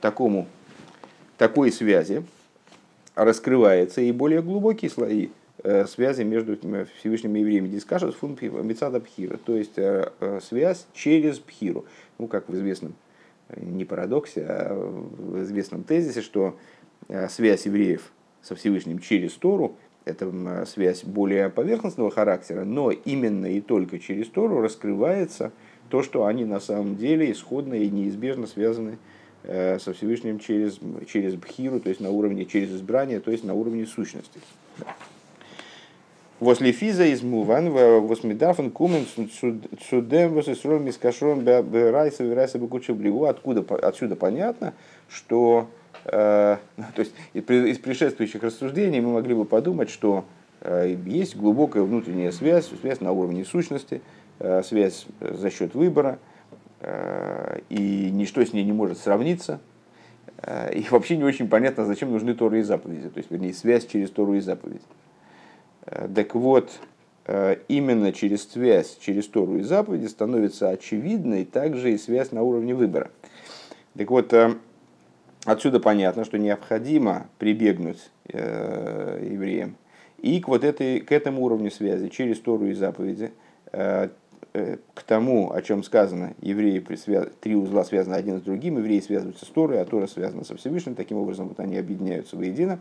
такому, 0.00 0.46
такой 1.38 1.70
связи 1.70 2.24
раскрывается 3.14 4.00
и 4.00 4.10
более 4.10 4.42
глубокие 4.42 4.90
слои. 4.90 5.26
Э, 5.26 5.43
связи 5.86 6.22
между 6.22 6.58
Всевышним 6.98 7.36
и 7.36 7.40
евреями. 7.40 7.68
Дискашет 7.68 8.14
фун 8.14 8.36
мецада 8.40 9.00
пхира, 9.00 9.38
то 9.38 9.56
есть 9.56 9.78
э, 9.78 10.10
э, 10.20 10.40
связь 10.42 10.86
через 10.92 11.38
пхиру. 11.38 11.86
Ну, 12.18 12.26
как 12.26 12.48
в 12.48 12.54
известном, 12.54 12.94
не 13.56 13.84
парадоксе, 13.84 14.44
а 14.46 14.74
в 14.74 15.42
известном 15.42 15.82
тезисе, 15.84 16.20
что 16.20 16.56
связь 17.28 17.66
евреев 17.66 18.12
со 18.42 18.54
Всевышним 18.54 18.98
через 18.98 19.32
Тору– 19.32 19.76
это 20.04 20.64
связь 20.66 21.02
более 21.02 21.48
поверхностного 21.48 22.10
характера, 22.10 22.64
но 22.64 22.90
именно 22.90 23.46
и 23.46 23.60
только 23.60 23.98
через 23.98 24.28
Тору 24.28 24.60
раскрывается 24.60 25.50
то, 25.88 26.02
что 26.02 26.26
они 26.26 26.44
на 26.44 26.60
самом 26.60 26.96
деле 26.96 27.32
исходно 27.32 27.74
и 27.74 27.90
неизбежно 27.90 28.46
связаны 28.46 28.98
со 29.42 29.92
Всевышним 29.94 30.38
через, 30.38 30.78
через 31.06 31.34
бхиру, 31.34 31.80
то 31.80 31.88
есть 31.88 32.00
на 32.00 32.10
уровне, 32.10 32.44
через 32.44 32.70
избрание, 32.70 33.20
то 33.20 33.30
есть 33.30 33.44
на 33.44 33.54
уровне 33.54 33.86
сущности. 33.86 34.40
Возле 36.44 36.72
физа 36.72 37.06
из 37.06 37.22
муван, 37.22 37.70
восмидафан 37.70 38.70
кумен 38.70 39.06
судем 39.88 40.34
восесром 40.34 40.84
мискашром 40.84 41.42
райса 41.46 42.34
райса 42.34 42.58
бекучебливу. 42.58 43.24
Откуда, 43.24 43.64
отсюда 43.82 44.14
понятно, 44.14 44.74
что 45.08 45.70
э, 46.04 46.10
то 46.76 46.98
есть 46.98 47.14
из 47.32 47.78
предшествующих 47.78 48.42
рассуждений 48.42 49.00
мы 49.00 49.14
могли 49.14 49.34
бы 49.34 49.46
подумать, 49.46 49.88
что 49.88 50.26
э, 50.60 50.94
есть 51.06 51.34
глубокая 51.34 51.82
внутренняя 51.82 52.30
связь, 52.30 52.70
связь 52.78 53.00
на 53.00 53.12
уровне 53.12 53.46
сущности, 53.46 54.02
э, 54.38 54.62
связь 54.64 55.06
за 55.20 55.48
счет 55.48 55.74
выбора, 55.74 56.18
и 57.70 58.10
ничто 58.12 58.44
с 58.44 58.52
ней 58.52 58.64
не 58.64 58.72
может 58.72 58.98
сравниться. 58.98 59.60
И 60.74 60.84
вообще 60.90 61.16
не 61.16 61.24
очень 61.24 61.48
понятно, 61.48 61.86
зачем 61.86 62.10
нужны 62.10 62.34
Торы 62.34 62.60
и 62.60 62.62
заповеди, 62.62 63.08
то 63.08 63.16
есть, 63.16 63.30
вернее, 63.30 63.54
связь 63.54 63.86
через 63.86 64.10
Тору 64.10 64.34
и 64.34 64.40
заповеди. 64.40 64.82
Э, 65.86 66.08
так 66.14 66.34
вот, 66.34 66.70
э, 67.26 67.56
именно 67.68 68.12
через 68.12 68.48
связь, 68.48 68.96
через 69.00 69.26
Тору 69.26 69.58
и 69.58 69.62
заповеди 69.62 70.06
становится 70.06 70.70
очевидной 70.70 71.44
также 71.44 71.92
и 71.92 71.98
связь 71.98 72.32
на 72.32 72.42
уровне 72.42 72.74
выбора. 72.74 73.10
Так 73.96 74.10
вот, 74.10 74.32
э, 74.32 74.54
отсюда 75.44 75.80
понятно, 75.80 76.24
что 76.24 76.38
необходимо 76.38 77.28
прибегнуть 77.38 78.10
евреям 78.26 79.76
и 80.22 80.40
к, 80.40 80.48
вот 80.48 80.64
этой, 80.64 81.00
к 81.00 81.12
этому 81.12 81.44
уровню 81.44 81.70
связи 81.70 82.08
через 82.08 82.40
Тору 82.40 82.66
и 82.66 82.72
заповеди, 82.72 83.32
к 83.70 85.02
тому, 85.06 85.52
о 85.52 85.60
чем 85.60 85.82
сказано, 85.82 86.32
евреи, 86.40 86.82
три 87.42 87.54
узла 87.54 87.84
связаны 87.84 88.14
один 88.14 88.38
с 88.38 88.42
другим, 88.42 88.78
евреи 88.78 89.00
связываются 89.00 89.44
с 89.44 89.48
Торой, 89.48 89.78
а 89.82 89.84
Тора 89.84 90.06
связана 90.06 90.44
со 90.44 90.56
Всевышним, 90.56 90.94
таким 90.94 91.18
образом 91.18 91.48
вот 91.48 91.60
они 91.60 91.76
объединяются 91.76 92.36
воедино. 92.36 92.78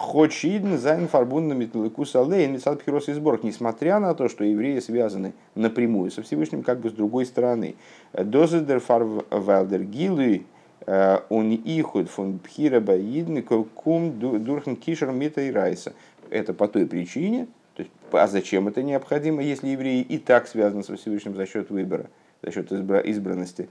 כאטש 0.00 0.47
אידן 0.47 0.78
זיינען 0.78 1.08
פארבונדן 1.08 1.52
מיט 1.52 1.76
אלקות 1.76 2.16
אליין 2.16 2.54
מצד 2.54 2.80
בחירתו 2.80 3.08
יתברך, 3.08 3.44
несмотря 3.44 4.00
на 4.00 4.14
то, 4.14 4.28
что 4.30 4.44
евреи 4.44 4.80
связаны 4.80 5.34
напрямую 5.54 6.10
со 6.10 6.22
Всевышним, 6.22 6.62
как 6.62 6.80
бы 6.80 6.88
с 6.88 6.94
другой 6.94 7.26
стороны. 7.26 7.74
דאס 8.14 8.47
איז 8.47 8.80
דערפאר 8.80 9.25
ווייל 9.25 9.62
דער 9.62 9.84
גילוי 9.84 10.46
און 10.86 11.52
יחוד 11.52 12.08
פון 12.08 12.38
בחירה 12.38 12.80
ביי 12.80 13.07
אידן 13.07 13.42
קומט 13.42 14.18
דורכן 14.18 14.76
קשר 14.76 15.10
מיט 15.10 15.42
אורייתא. 15.42 15.92
Это 16.30 16.54
по 16.54 16.66
той 16.66 16.86
причине, 16.86 17.46
то 17.74 17.82
есть, 17.82 17.92
а 18.10 18.26
зачем 18.26 18.68
это 18.68 18.82
необходимо, 18.82 19.42
если 19.42 19.68
евреи 19.68 20.00
и 20.00 20.16
так 20.16 20.48
связаны 20.48 20.82
со 20.82 20.96
Всевышним 20.96 21.36
за 21.36 21.44
счет 21.44 21.68
выбора, 21.68 22.06
за 22.42 22.52
счет 22.52 22.72
избранности? 22.72 23.68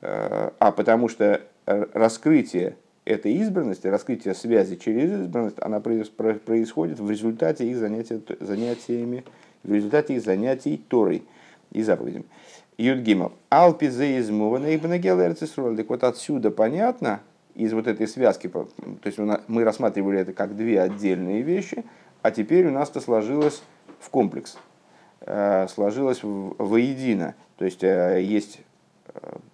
А 0.00 0.70
потому 0.70 1.08
что 1.08 1.40
раскрытие 1.66 2.76
этой 3.04 3.32
избранности, 3.34 3.86
раскрытие 3.86 4.34
связи 4.34 4.76
через 4.76 5.10
избранность, 5.10 5.56
она 5.60 5.80
происходит 5.80 6.98
в 7.00 7.10
результате 7.10 7.68
их 7.68 7.76
занятия, 7.76 8.20
занятиями, 8.40 9.24
в 9.62 9.72
результате 9.72 10.16
их 10.16 10.22
занятий 10.22 10.82
Торой 10.88 11.22
и 11.72 11.82
заповедями. 11.82 12.24
Юдгимов. 12.76 13.32
Алпизе 13.50 14.18
из 14.18 14.28
Так 14.28 15.88
вот 15.88 16.04
отсюда 16.04 16.50
понятно, 16.50 17.20
из 17.54 17.72
вот 17.72 17.86
этой 17.86 18.08
связки, 18.08 18.48
то 18.48 18.68
есть 19.04 19.18
мы 19.18 19.64
рассматривали 19.64 20.18
это 20.18 20.32
как 20.32 20.56
две 20.56 20.80
отдельные 20.80 21.42
вещи, 21.42 21.84
а 22.22 22.30
теперь 22.30 22.66
у 22.66 22.70
нас 22.70 22.90
это 22.90 23.00
сложилось 23.00 23.62
в 24.00 24.10
комплекс, 24.10 24.56
э, 25.20 25.68
сложилось 25.68 26.20
воедино. 26.22 27.34
То 27.56 27.64
есть 27.64 27.84
э, 27.84 28.20
есть 28.22 28.60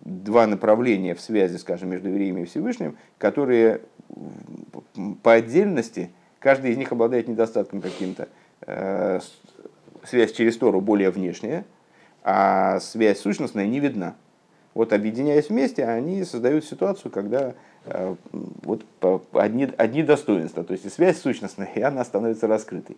два 0.01 0.47
направления 0.47 1.15
в 1.15 1.21
связи, 1.21 1.57
скажем, 1.57 1.91
между 1.91 2.09
евреями 2.09 2.43
и 2.43 2.45
Всевышним, 2.45 2.97
которые 3.19 3.81
по 5.23 5.33
отдельности, 5.33 6.11
каждый 6.39 6.73
из 6.73 6.77
них 6.77 6.93
обладает 6.93 7.29
недостатком 7.29 7.81
каким-то. 7.81 8.29
Э, 8.63 9.21
связь 10.05 10.33
через 10.33 10.57
Тору 10.57 10.81
более 10.81 11.11
внешняя, 11.11 11.65
а 12.23 12.81
связь 12.81 13.21
сущностная 13.21 13.67
не 13.67 13.81
видна. 13.81 14.15
Вот 14.75 14.93
объединяясь 14.93 15.49
вместе, 15.49 15.85
они 15.85 16.25
создают 16.25 16.65
ситуацию, 16.65 17.11
когда 17.11 17.55
э, 17.85 18.15
вот 18.63 18.85
одни, 19.33 19.69
одни 19.77 20.03
достоинства, 20.03 20.65
то 20.65 20.73
есть 20.73 20.91
связь 20.93 21.21
сущностная, 21.21 21.71
и 21.75 21.81
она 21.81 22.05
становится 22.05 22.47
раскрытой. 22.47 22.97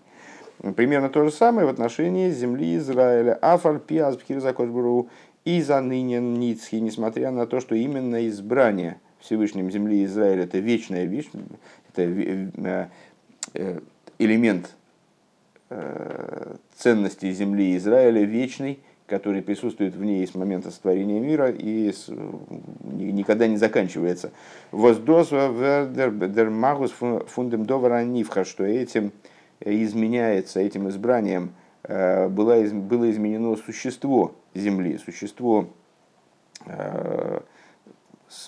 Примерно 0.77 1.09
то 1.09 1.25
же 1.25 1.33
самое 1.33 1.67
в 1.67 1.71
отношении 1.71 2.31
земли 2.31 2.77
Израиля. 2.77 3.35
Афаль 3.41 3.81
пиаз 3.81 4.17
бхирзакошбуру 4.17 5.09
и 5.45 5.61
за 5.61 5.81
ныне 5.81 6.21
Ницхи, 6.21 6.77
несмотря 6.77 7.31
на 7.31 7.47
то, 7.47 7.61
что 7.61 7.75
именно 7.75 8.29
избрание 8.29 9.01
Всевышним 9.21 9.71
земли 9.71 10.05
Израиля 10.05 10.45
это 10.45 10.59
вечная 10.59 11.05
вещь, 11.05 11.31
это 11.93 12.03
э, 12.03 12.87
э, 13.55 13.81
элемент 14.19 14.71
э, 15.71 16.55
ценности 16.77 17.31
земли 17.33 17.77
Израиля 17.77 18.23
вечный, 18.25 18.81
который 19.07 19.43
присутствует 19.43 19.95
в 19.95 20.05
ней 20.05 20.27
с 20.27 20.35
момента 20.35 20.71
сотворения 20.71 21.21
мира 21.21 21.51
и 21.51 21.93
никогда 22.93 23.47
не 23.47 23.57
заканчивается. 23.57 24.33
Воздозва 24.71 25.49
вердер 25.85 26.51
магус 26.51 26.93
фундем 27.27 27.67
довара 27.67 28.05
нивха, 28.05 28.45
что 28.45 28.65
этим 28.65 29.13
изменяется, 29.61 30.61
этим 30.61 30.89
избранием 30.89 31.53
было, 31.87 32.65
было 32.65 33.11
изменено 33.11 33.57
существо 33.57 34.35
земли, 34.55 34.99
существо 34.99 35.69
э, 36.67 37.41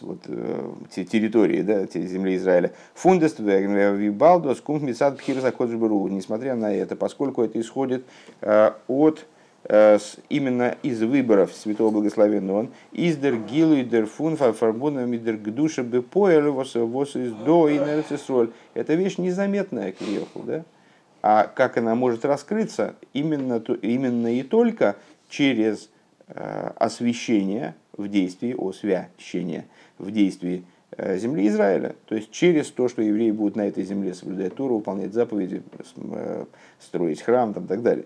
вот, 0.00 0.20
э, 0.26 0.72
территории 0.90 1.62
да, 1.62 1.86
земли 1.86 2.36
Израиля. 2.36 2.72
Фундест 2.94 3.38
вибалдос 3.40 4.60
кумфмисад 4.60 5.18
пхирзакоджбру. 5.18 6.08
Несмотря 6.08 6.54
на 6.54 6.74
это, 6.74 6.96
поскольку 6.96 7.42
это 7.42 7.60
исходит 7.60 8.04
э, 8.40 8.72
от 8.88 9.26
именно 10.28 10.76
из 10.82 11.02
выборов 11.02 11.54
Святого 11.54 11.90
Благословенного 11.90 12.58
он 12.58 12.70
издер 12.92 13.36
гилу 13.36 13.76
и 13.76 13.82
дер 13.82 14.04
фун 14.04 14.36
фарбуна 14.36 15.06
мидер 15.06 15.38
гдуша 15.38 15.82
бы 15.82 16.02
поэлю 16.02 16.52
вос 16.52 17.16
из 17.16 17.32
до 17.32 17.70
и 17.70 17.78
Это 18.74 18.92
вещь 18.92 19.16
незаметная, 19.16 19.92
Киеху, 19.92 20.42
да? 20.42 20.64
А 21.22 21.44
как 21.44 21.78
она 21.78 21.94
может 21.94 22.26
раскрыться 22.26 22.96
именно, 23.14 23.56
именно 23.80 24.34
и 24.34 24.42
только 24.42 24.96
через 25.30 25.88
освящения 26.26 27.74
в 27.96 28.08
действии, 28.08 28.54
освящения 28.58 29.66
в 29.98 30.10
действии 30.10 30.64
э, 30.92 31.18
земли 31.18 31.48
Израиля. 31.48 31.94
То 32.06 32.14
есть 32.14 32.30
через 32.30 32.70
то, 32.70 32.88
что 32.88 33.02
евреи 33.02 33.30
будут 33.30 33.56
на 33.56 33.66
этой 33.68 33.84
земле 33.84 34.14
соблюдать 34.14 34.54
Туру, 34.54 34.76
выполнять 34.76 35.12
заповеди, 35.12 35.62
э, 35.96 36.44
строить 36.80 37.22
храм 37.22 37.54
там, 37.54 37.64
и 37.64 37.68
так 37.68 37.82
далее. 37.82 38.04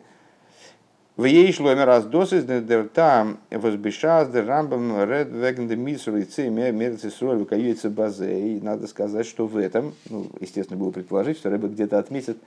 В 1.16 1.24
ей 1.24 1.52
шло 1.52 1.74
раз 1.74 2.04
досыс 2.04 2.44
дер 2.44 2.88
там 2.88 3.38
возбешаз 3.50 4.28
дер 4.28 4.46
рамбам 4.46 5.02
ред 5.02 5.28
веген 5.32 5.66
де 5.66 5.74
мисур 5.74 6.14
и 6.14 6.22
цей 6.22 6.48
мерцы 6.48 7.10
сроль 7.10 7.44
каюется 7.44 7.90
базе. 7.90 8.50
И 8.50 8.60
надо 8.60 8.86
сказать, 8.86 9.26
что 9.26 9.48
в 9.48 9.56
этом, 9.56 9.94
ну, 10.08 10.28
естественно, 10.40 10.78
было 10.78 10.92
предположить, 10.92 11.38
что 11.38 11.50
Рэбе 11.50 11.66
где-то 11.68 11.98
отметит, 11.98 12.38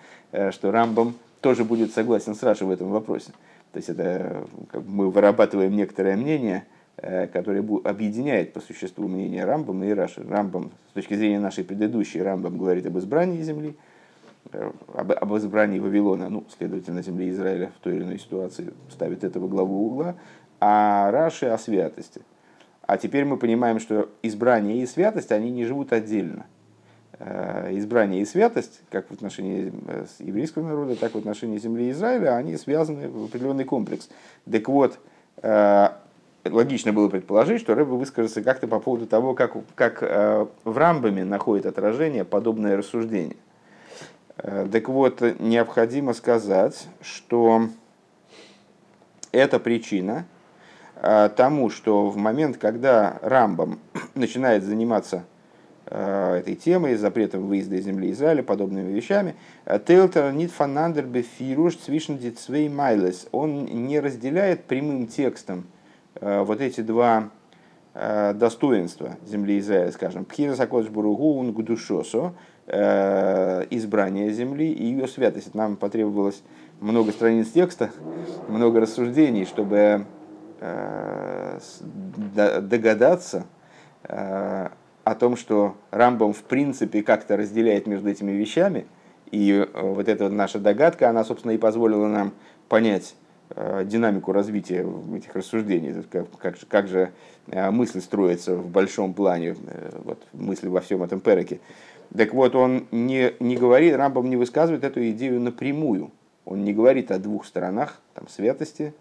что 0.52 0.72
Рамбам 0.72 1.16
тоже 1.42 1.66
будет 1.66 1.92
согласен 1.94 2.34
с 2.34 2.44
Рашей 2.44 2.66
в 2.66 2.72
этом 2.72 2.92
вопросе. 2.92 3.34
То 3.72 3.78
есть 3.78 3.90
это 3.90 4.46
как 4.70 4.84
мы 4.86 5.10
вырабатываем 5.10 5.76
некоторое 5.76 6.18
мнение, 6.18 6.66
который 6.98 7.60
объединяет 7.84 8.54
по 8.54 8.60
существу 8.60 9.08
мнение 9.08 9.46
Рамбам 9.46 9.84
и 9.84 9.92
Раши. 9.92 10.24
Рамбам, 10.28 10.72
с 10.90 10.94
точки 10.94 11.16
зрения 11.16 11.40
нашей 11.40 11.64
предыдущей, 11.64 12.22
Рамбам 12.22 12.58
говорит 12.58 12.86
об 12.86 12.98
избрании 12.98 13.42
земли, 13.42 13.76
об, 14.52 15.12
об 15.12 15.36
избрании 15.36 15.80
Вавилона, 15.80 16.30
ну, 16.30 16.44
следовательно, 16.58 17.02
земли 17.02 17.30
Израиля 17.30 17.72
в 17.78 17.80
той 17.82 17.96
или 17.96 18.04
иной 18.04 18.20
ситуации 18.20 18.74
ставит 18.90 19.24
это 19.24 19.40
во 19.40 19.48
главу 19.48 19.88
угла, 19.88 20.16
а 20.60 21.10
Раши 21.12 21.46
о 21.46 21.58
святости. 21.58 22.22
А 22.86 22.98
теперь 22.98 23.24
мы 23.24 23.38
понимаем, 23.38 23.80
что 23.80 24.10
избрание 24.22 24.84
и 24.84 24.86
святость, 24.86 25.32
они 25.32 25.50
не 25.50 25.64
живут 25.66 25.94
отдельно. 25.94 26.46
Э, 27.24 27.70
избрание 27.74 28.24
и 28.24 28.26
святость, 28.26 28.82
как 28.90 29.08
в 29.10 29.14
отношении 29.14 29.72
э, 29.88 30.06
еврейского 30.18 30.68
народа, 30.68 30.96
так 30.96 31.12
и 31.12 31.14
в 31.14 31.18
отношении 31.18 31.60
земли 31.60 31.92
Израиля, 31.92 32.36
они 32.36 32.58
связаны 32.58 33.10
в 33.10 33.26
определенный 33.26 33.64
комплекс. 33.64 34.10
Так 34.52 34.68
вот, 34.68 34.98
э, 35.44 35.90
логично 36.46 36.94
было 36.94 37.10
предположить, 37.10 37.62
что 37.62 37.76
Рэба 37.76 37.92
выскажется 37.92 38.42
как-то 38.42 38.68
по 38.68 38.80
поводу 38.80 39.06
того, 39.06 39.36
как, 39.36 39.56
как 39.76 40.02
в 40.02 40.78
Рамбаме 40.78 41.24
находит 41.24 41.68
отражение 41.68 42.26
подобное 42.26 42.76
рассуждение. 42.76 43.38
Так 44.38 44.90
вот, 44.90 45.22
необходимо 45.40 46.14
сказать, 46.14 46.88
что 47.02 47.68
эта 49.32 49.60
причина 49.60 50.26
тому, 51.36 51.70
что 51.70 52.10
в 52.10 52.18
момент, 52.18 52.58
когда 52.58 53.20
Рамбам 53.22 53.80
начинает 54.16 54.64
заниматься 54.64 55.24
этой 55.92 56.56
темой, 56.56 56.96
запретом 56.96 57.48
выезда 57.48 57.76
из 57.76 57.84
земли 57.84 58.12
Израиля, 58.12 58.44
подобными 58.44 58.94
вещами. 58.94 59.36
Э, 59.66 59.78
Тейлтер 59.78 60.32
нит 60.32 60.52
фанандер 60.52 61.06
бефируш 61.06 61.76
цвишн 61.76 62.16
дитсвей 62.16 62.70
майлес. 62.70 63.28
Он 63.34 63.66
не 63.66 64.00
разделяет 64.00 64.64
прямым 64.64 65.08
текстом 65.08 65.66
э, 66.16 66.44
вот 66.44 66.62
эти 66.62 66.82
два 66.82 67.30
достоинства 67.94 69.18
земли 69.28 69.60
Израиля, 69.60 69.92
скажем, 69.92 70.24
Пхира 70.24 70.56
Сакодж 70.56 70.88
Буругу 70.88 71.38
Унгудушосо, 71.38 72.32
избрание 72.66 74.32
земли 74.32 74.72
и 74.72 74.86
ее 74.86 75.10
святость. 75.10 75.54
Нам 75.56 75.76
потребовалось 75.76 76.42
много 76.80 77.12
страниц 77.12 77.50
текста, 77.50 77.90
много 78.48 78.80
рассуждений, 78.80 79.44
чтобы 79.44 80.06
догадаться, 82.34 83.46
о 85.04 85.16
том, 85.16 85.36
что 85.36 85.76
Рамбом 85.92 86.34
в 86.34 86.44
принципе 86.44 87.04
как-то 87.04 87.38
разделяет 87.38 87.88
между 87.88 88.10
этими 88.10 88.32
вещами, 88.32 88.86
и 89.32 89.52
э, 89.52 89.82
вот 89.82 90.08
эта 90.08 90.30
наша 90.30 90.60
догадка, 90.60 91.10
она, 91.10 91.24
собственно, 91.24 91.52
и 91.52 91.58
позволила 91.58 92.08
нам 92.08 92.34
понять 92.68 93.16
э, 93.50 93.84
динамику 93.86 94.32
развития 94.32 94.86
этих 95.16 95.36
рассуждений, 95.36 96.04
как, 96.12 96.30
как, 96.38 96.58
же, 96.58 96.66
как 96.68 96.88
же 96.88 97.12
э, 97.48 97.72
мысль 97.72 98.02
строится 98.02 98.56
в 98.56 98.70
большом 98.70 99.14
плане, 99.14 99.56
вот, 100.04 100.22
мысль 100.34 100.68
во 100.68 100.82
всем 100.82 101.02
этом 101.02 101.22
переке. 101.22 101.60
Так 102.16 102.34
вот, 102.34 102.56
он 102.56 102.88
не, 102.92 103.34
не 103.40 103.56
говорит, 103.56 103.96
Рамбом 103.96 104.30
не 104.30 104.36
высказывает 104.36 104.84
эту 104.84 105.10
идею 105.12 105.40
напрямую. 105.40 106.12
Он 106.44 106.64
не 106.64 106.74
говорит 106.74 107.10
о 107.12 107.20
двух 107.20 107.46
сторонах, 107.46 108.02
там, 108.14 108.28
святости 108.28 108.94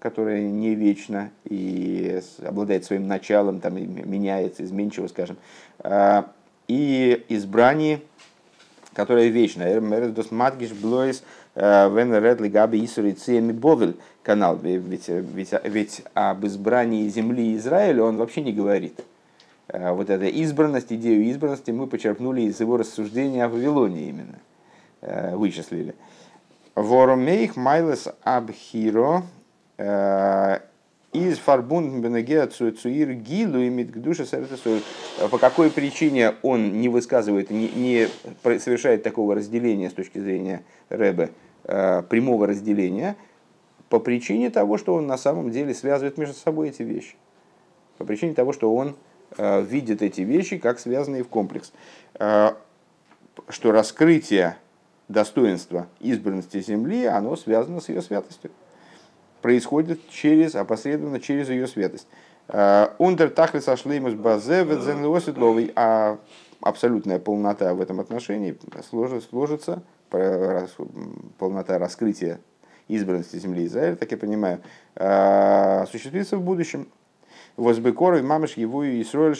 которая 0.00 0.40
не 0.40 0.74
вечна 0.74 1.30
и 1.44 2.20
обладает 2.42 2.84
своим 2.84 3.06
началом, 3.06 3.60
там, 3.60 3.76
меняется, 3.76 4.64
изменчиво, 4.64 5.06
скажем, 5.06 5.36
а, 5.78 6.30
и 6.66 7.24
избрание, 7.28 8.00
которое 8.94 9.28
вечно. 9.28 9.62
Эрмердос 9.62 10.30
Матгиш 10.30 10.72
Блойс 10.72 11.22
а, 11.54 11.88
Вен 11.90 12.14
Ред 12.14 12.40
Лигаби 12.40 12.82
Исури 12.84 13.12
Циеми 13.12 13.52
Бовель 13.52 13.96
канал. 14.22 14.56
Ведь, 14.56 15.08
ведь, 15.08 15.52
ведь 15.64 16.02
об 16.14 16.46
избрании 16.46 17.08
земли 17.08 17.54
Израиля 17.56 18.04
он 18.04 18.16
вообще 18.16 18.40
не 18.40 18.52
говорит. 18.52 18.98
А, 19.68 19.92
вот 19.92 20.08
эта 20.08 20.24
избранность, 20.24 20.90
идею 20.90 21.24
избранности 21.24 21.72
мы 21.72 21.86
почерпнули 21.86 22.42
из 22.42 22.58
его 22.58 22.78
рассуждения 22.78 23.44
о 23.44 23.48
Вавилоне 23.48 24.08
именно, 24.08 25.36
вычислили. 25.36 25.94
Воромейх 26.74 27.56
Майлес 27.56 28.08
Абхиро 28.22 29.24
из 31.12 31.38
фарбунд 31.38 32.04
бенегеа 32.04 32.46
цуир 32.46 33.12
гилу 33.14 33.58
и 33.58 33.68
мидгдуша 33.68 34.24
По 35.30 35.38
какой 35.38 35.70
причине 35.70 36.34
он 36.42 36.80
не 36.80 36.88
высказывает, 36.88 37.50
не, 37.50 37.68
не 37.68 38.08
совершает 38.58 39.02
такого 39.02 39.34
разделения 39.34 39.90
с 39.90 39.92
точки 39.92 40.18
зрения 40.18 40.62
Рэбе, 40.88 41.30
э, 41.64 42.02
прямого 42.08 42.46
разделения, 42.46 43.16
по 43.88 43.98
причине 43.98 44.50
того, 44.50 44.78
что 44.78 44.94
он 44.94 45.08
на 45.08 45.18
самом 45.18 45.50
деле 45.50 45.74
связывает 45.74 46.16
между 46.16 46.34
собой 46.36 46.68
эти 46.68 46.82
вещи. 46.82 47.16
По 47.98 48.04
причине 48.04 48.34
того, 48.34 48.52
что 48.52 48.72
он 48.72 48.96
э, 49.36 49.62
видит 49.62 50.02
эти 50.02 50.20
вещи 50.20 50.58
как 50.58 50.78
связанные 50.78 51.24
в 51.24 51.28
комплекс. 51.28 51.72
Что 53.48 53.72
раскрытие 53.72 54.56
достоинства 55.08 55.88
избранности 55.98 56.60
Земли, 56.60 57.04
оно 57.06 57.34
связано 57.36 57.80
с 57.80 57.88
ее 57.88 58.02
святостью 58.02 58.50
происходит 59.42 60.08
через, 60.10 60.54
опосредованно 60.54 61.20
через 61.20 61.48
ее 61.48 61.66
светость. 61.66 62.06
Ундер 62.98 63.30
тахлис 63.30 63.68
ашлеймус 63.68 64.14
базе 64.14 64.64
ведзенлоситловый, 64.64 65.72
а 65.76 66.18
абсолютная 66.60 67.18
полнота 67.18 67.72
в 67.74 67.80
этом 67.80 68.00
отношении 68.00 68.58
сложится, 69.28 69.82
полнота 71.38 71.78
раскрытия 71.78 72.40
избранности 72.88 73.36
земли 73.36 73.66
Израиля, 73.66 73.96
так 73.96 74.10
я 74.10 74.16
понимаю, 74.16 74.60
а, 74.96 75.82
осуществится 75.82 76.36
в 76.36 76.42
будущем. 76.42 76.88
Возбекорой 77.56 78.22
мамыш 78.22 78.54
его 78.54 78.84
и 78.84 79.02
Исроэль 79.02 79.36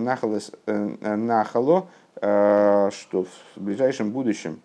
нахалос 0.00 0.52
э, 0.66 1.16
нахало, 1.16 1.86
что 2.16 3.24
в 3.56 3.56
ближайшем 3.56 4.10
будущем, 4.10 4.60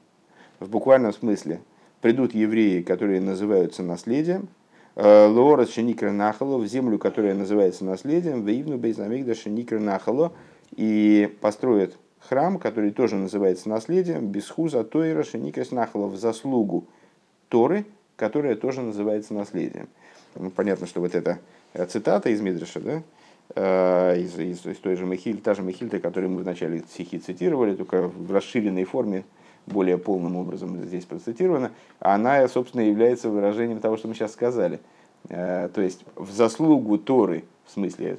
в 0.60 0.68
буквальном 0.70 1.14
смысле, 1.14 1.62
придут 2.06 2.36
евреи, 2.36 2.84
которые 2.84 3.20
называются 3.20 3.82
наследием, 3.82 4.48
э, 4.96 5.26
Лорас 5.26 5.72
Шеникер 5.72 6.12
Нахало, 6.12 6.60
в 6.60 6.68
землю, 6.68 7.00
которая 7.00 7.34
называется 7.34 7.84
наследием, 7.84 8.46
Вейвну 8.46 8.78
Бейзамигда 8.78 9.34
Шеникер 9.34 9.80
Нахало, 9.80 10.32
и 10.76 11.36
построят 11.42 11.98
храм, 12.20 12.60
который 12.60 12.92
тоже 12.92 13.16
называется 13.16 13.70
наследием, 13.70 14.28
Бесхуза 14.28 14.84
Тойра 14.84 15.24
Шеникер 15.24 15.66
Нахало, 15.72 16.06
в 16.06 16.16
заслугу 16.16 16.86
Торы, 17.50 17.86
которая 18.18 18.56
тоже 18.56 18.84
называется 18.84 19.34
наследием. 19.34 19.88
Ну, 20.36 20.52
понятно, 20.52 20.86
что 20.86 21.02
вот 21.02 21.16
эта 21.16 21.40
э, 21.74 21.88
цитата 21.88 22.30
из 22.30 22.40
Мидриша, 22.40 22.82
да, 22.82 23.04
э, 23.56 24.20
из, 24.20 24.38
из, 24.38 24.64
из 24.64 24.78
той 24.78 24.96
же 24.96 25.08
Мехиль, 25.08 25.42
та 25.42 25.56
же 25.56 25.64
Мехильта, 25.64 25.98
которую 26.00 26.34
мы 26.34 26.44
в 26.44 26.46
начале 26.46 26.84
стихи 26.88 27.18
цитировали, 27.18 27.76
только 27.76 28.04
в 28.10 28.32
расширенной 28.32 28.84
форме, 28.84 29.24
более 29.66 29.98
полным 29.98 30.36
образом 30.36 30.84
здесь 30.84 31.06
процитирована, 31.06 31.72
она, 32.00 32.48
собственно, 32.48 32.82
является 32.82 33.30
выражением 33.30 33.80
того, 33.80 33.98
что 33.98 34.08
мы 34.08 34.14
сейчас 34.14 34.34
сказали. 34.34 34.80
Э, 35.30 35.70
то 35.74 35.82
есть 35.82 36.02
в 36.16 36.32
заслугу 36.32 36.98
Торы, 36.98 37.44
в 37.66 37.72
смысле 37.72 38.18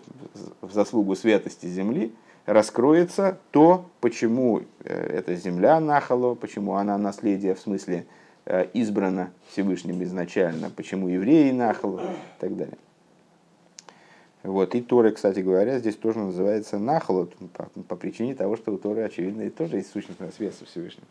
в 0.61 0.72
заслугу 0.72 1.14
святости 1.14 1.66
земли, 1.66 2.12
раскроется 2.46 3.38
то, 3.50 3.87
почему 4.00 4.62
э, 4.85 5.18
эта 5.18 5.35
земля 5.35 5.80
нахало, 5.80 6.35
почему 6.35 6.74
она 6.74 6.98
наследие, 6.98 7.54
в 7.54 7.61
смысле 7.61 8.06
э, 8.44 8.66
избрана 8.72 9.30
Всевышним 9.50 10.02
изначально, 10.02 10.70
почему 10.70 11.09
евреи 11.09 11.50
нахало 11.52 12.00
и 12.00 12.40
так 12.40 12.56
далее. 12.56 12.78
Вот. 14.42 14.76
И 14.76 14.80
Торы, 14.80 15.11
кстати 15.11 15.40
говоря, 15.40 15.78
здесь 15.80 15.96
тоже 15.96 16.20
называется 16.20 16.78
нахало 16.78 17.28
по, 17.52 17.64
по 17.88 17.96
причине 17.96 18.35
того, 18.35 18.56
что 18.56 18.72
у 18.72 18.78
Торы, 18.78 19.02
очевидно, 19.02 19.48
тоже 19.50 19.78
есть 19.78 19.90
сущностная 19.90 20.30
связь 20.30 20.56
со 20.56 20.64
Всевышним. 20.64 21.04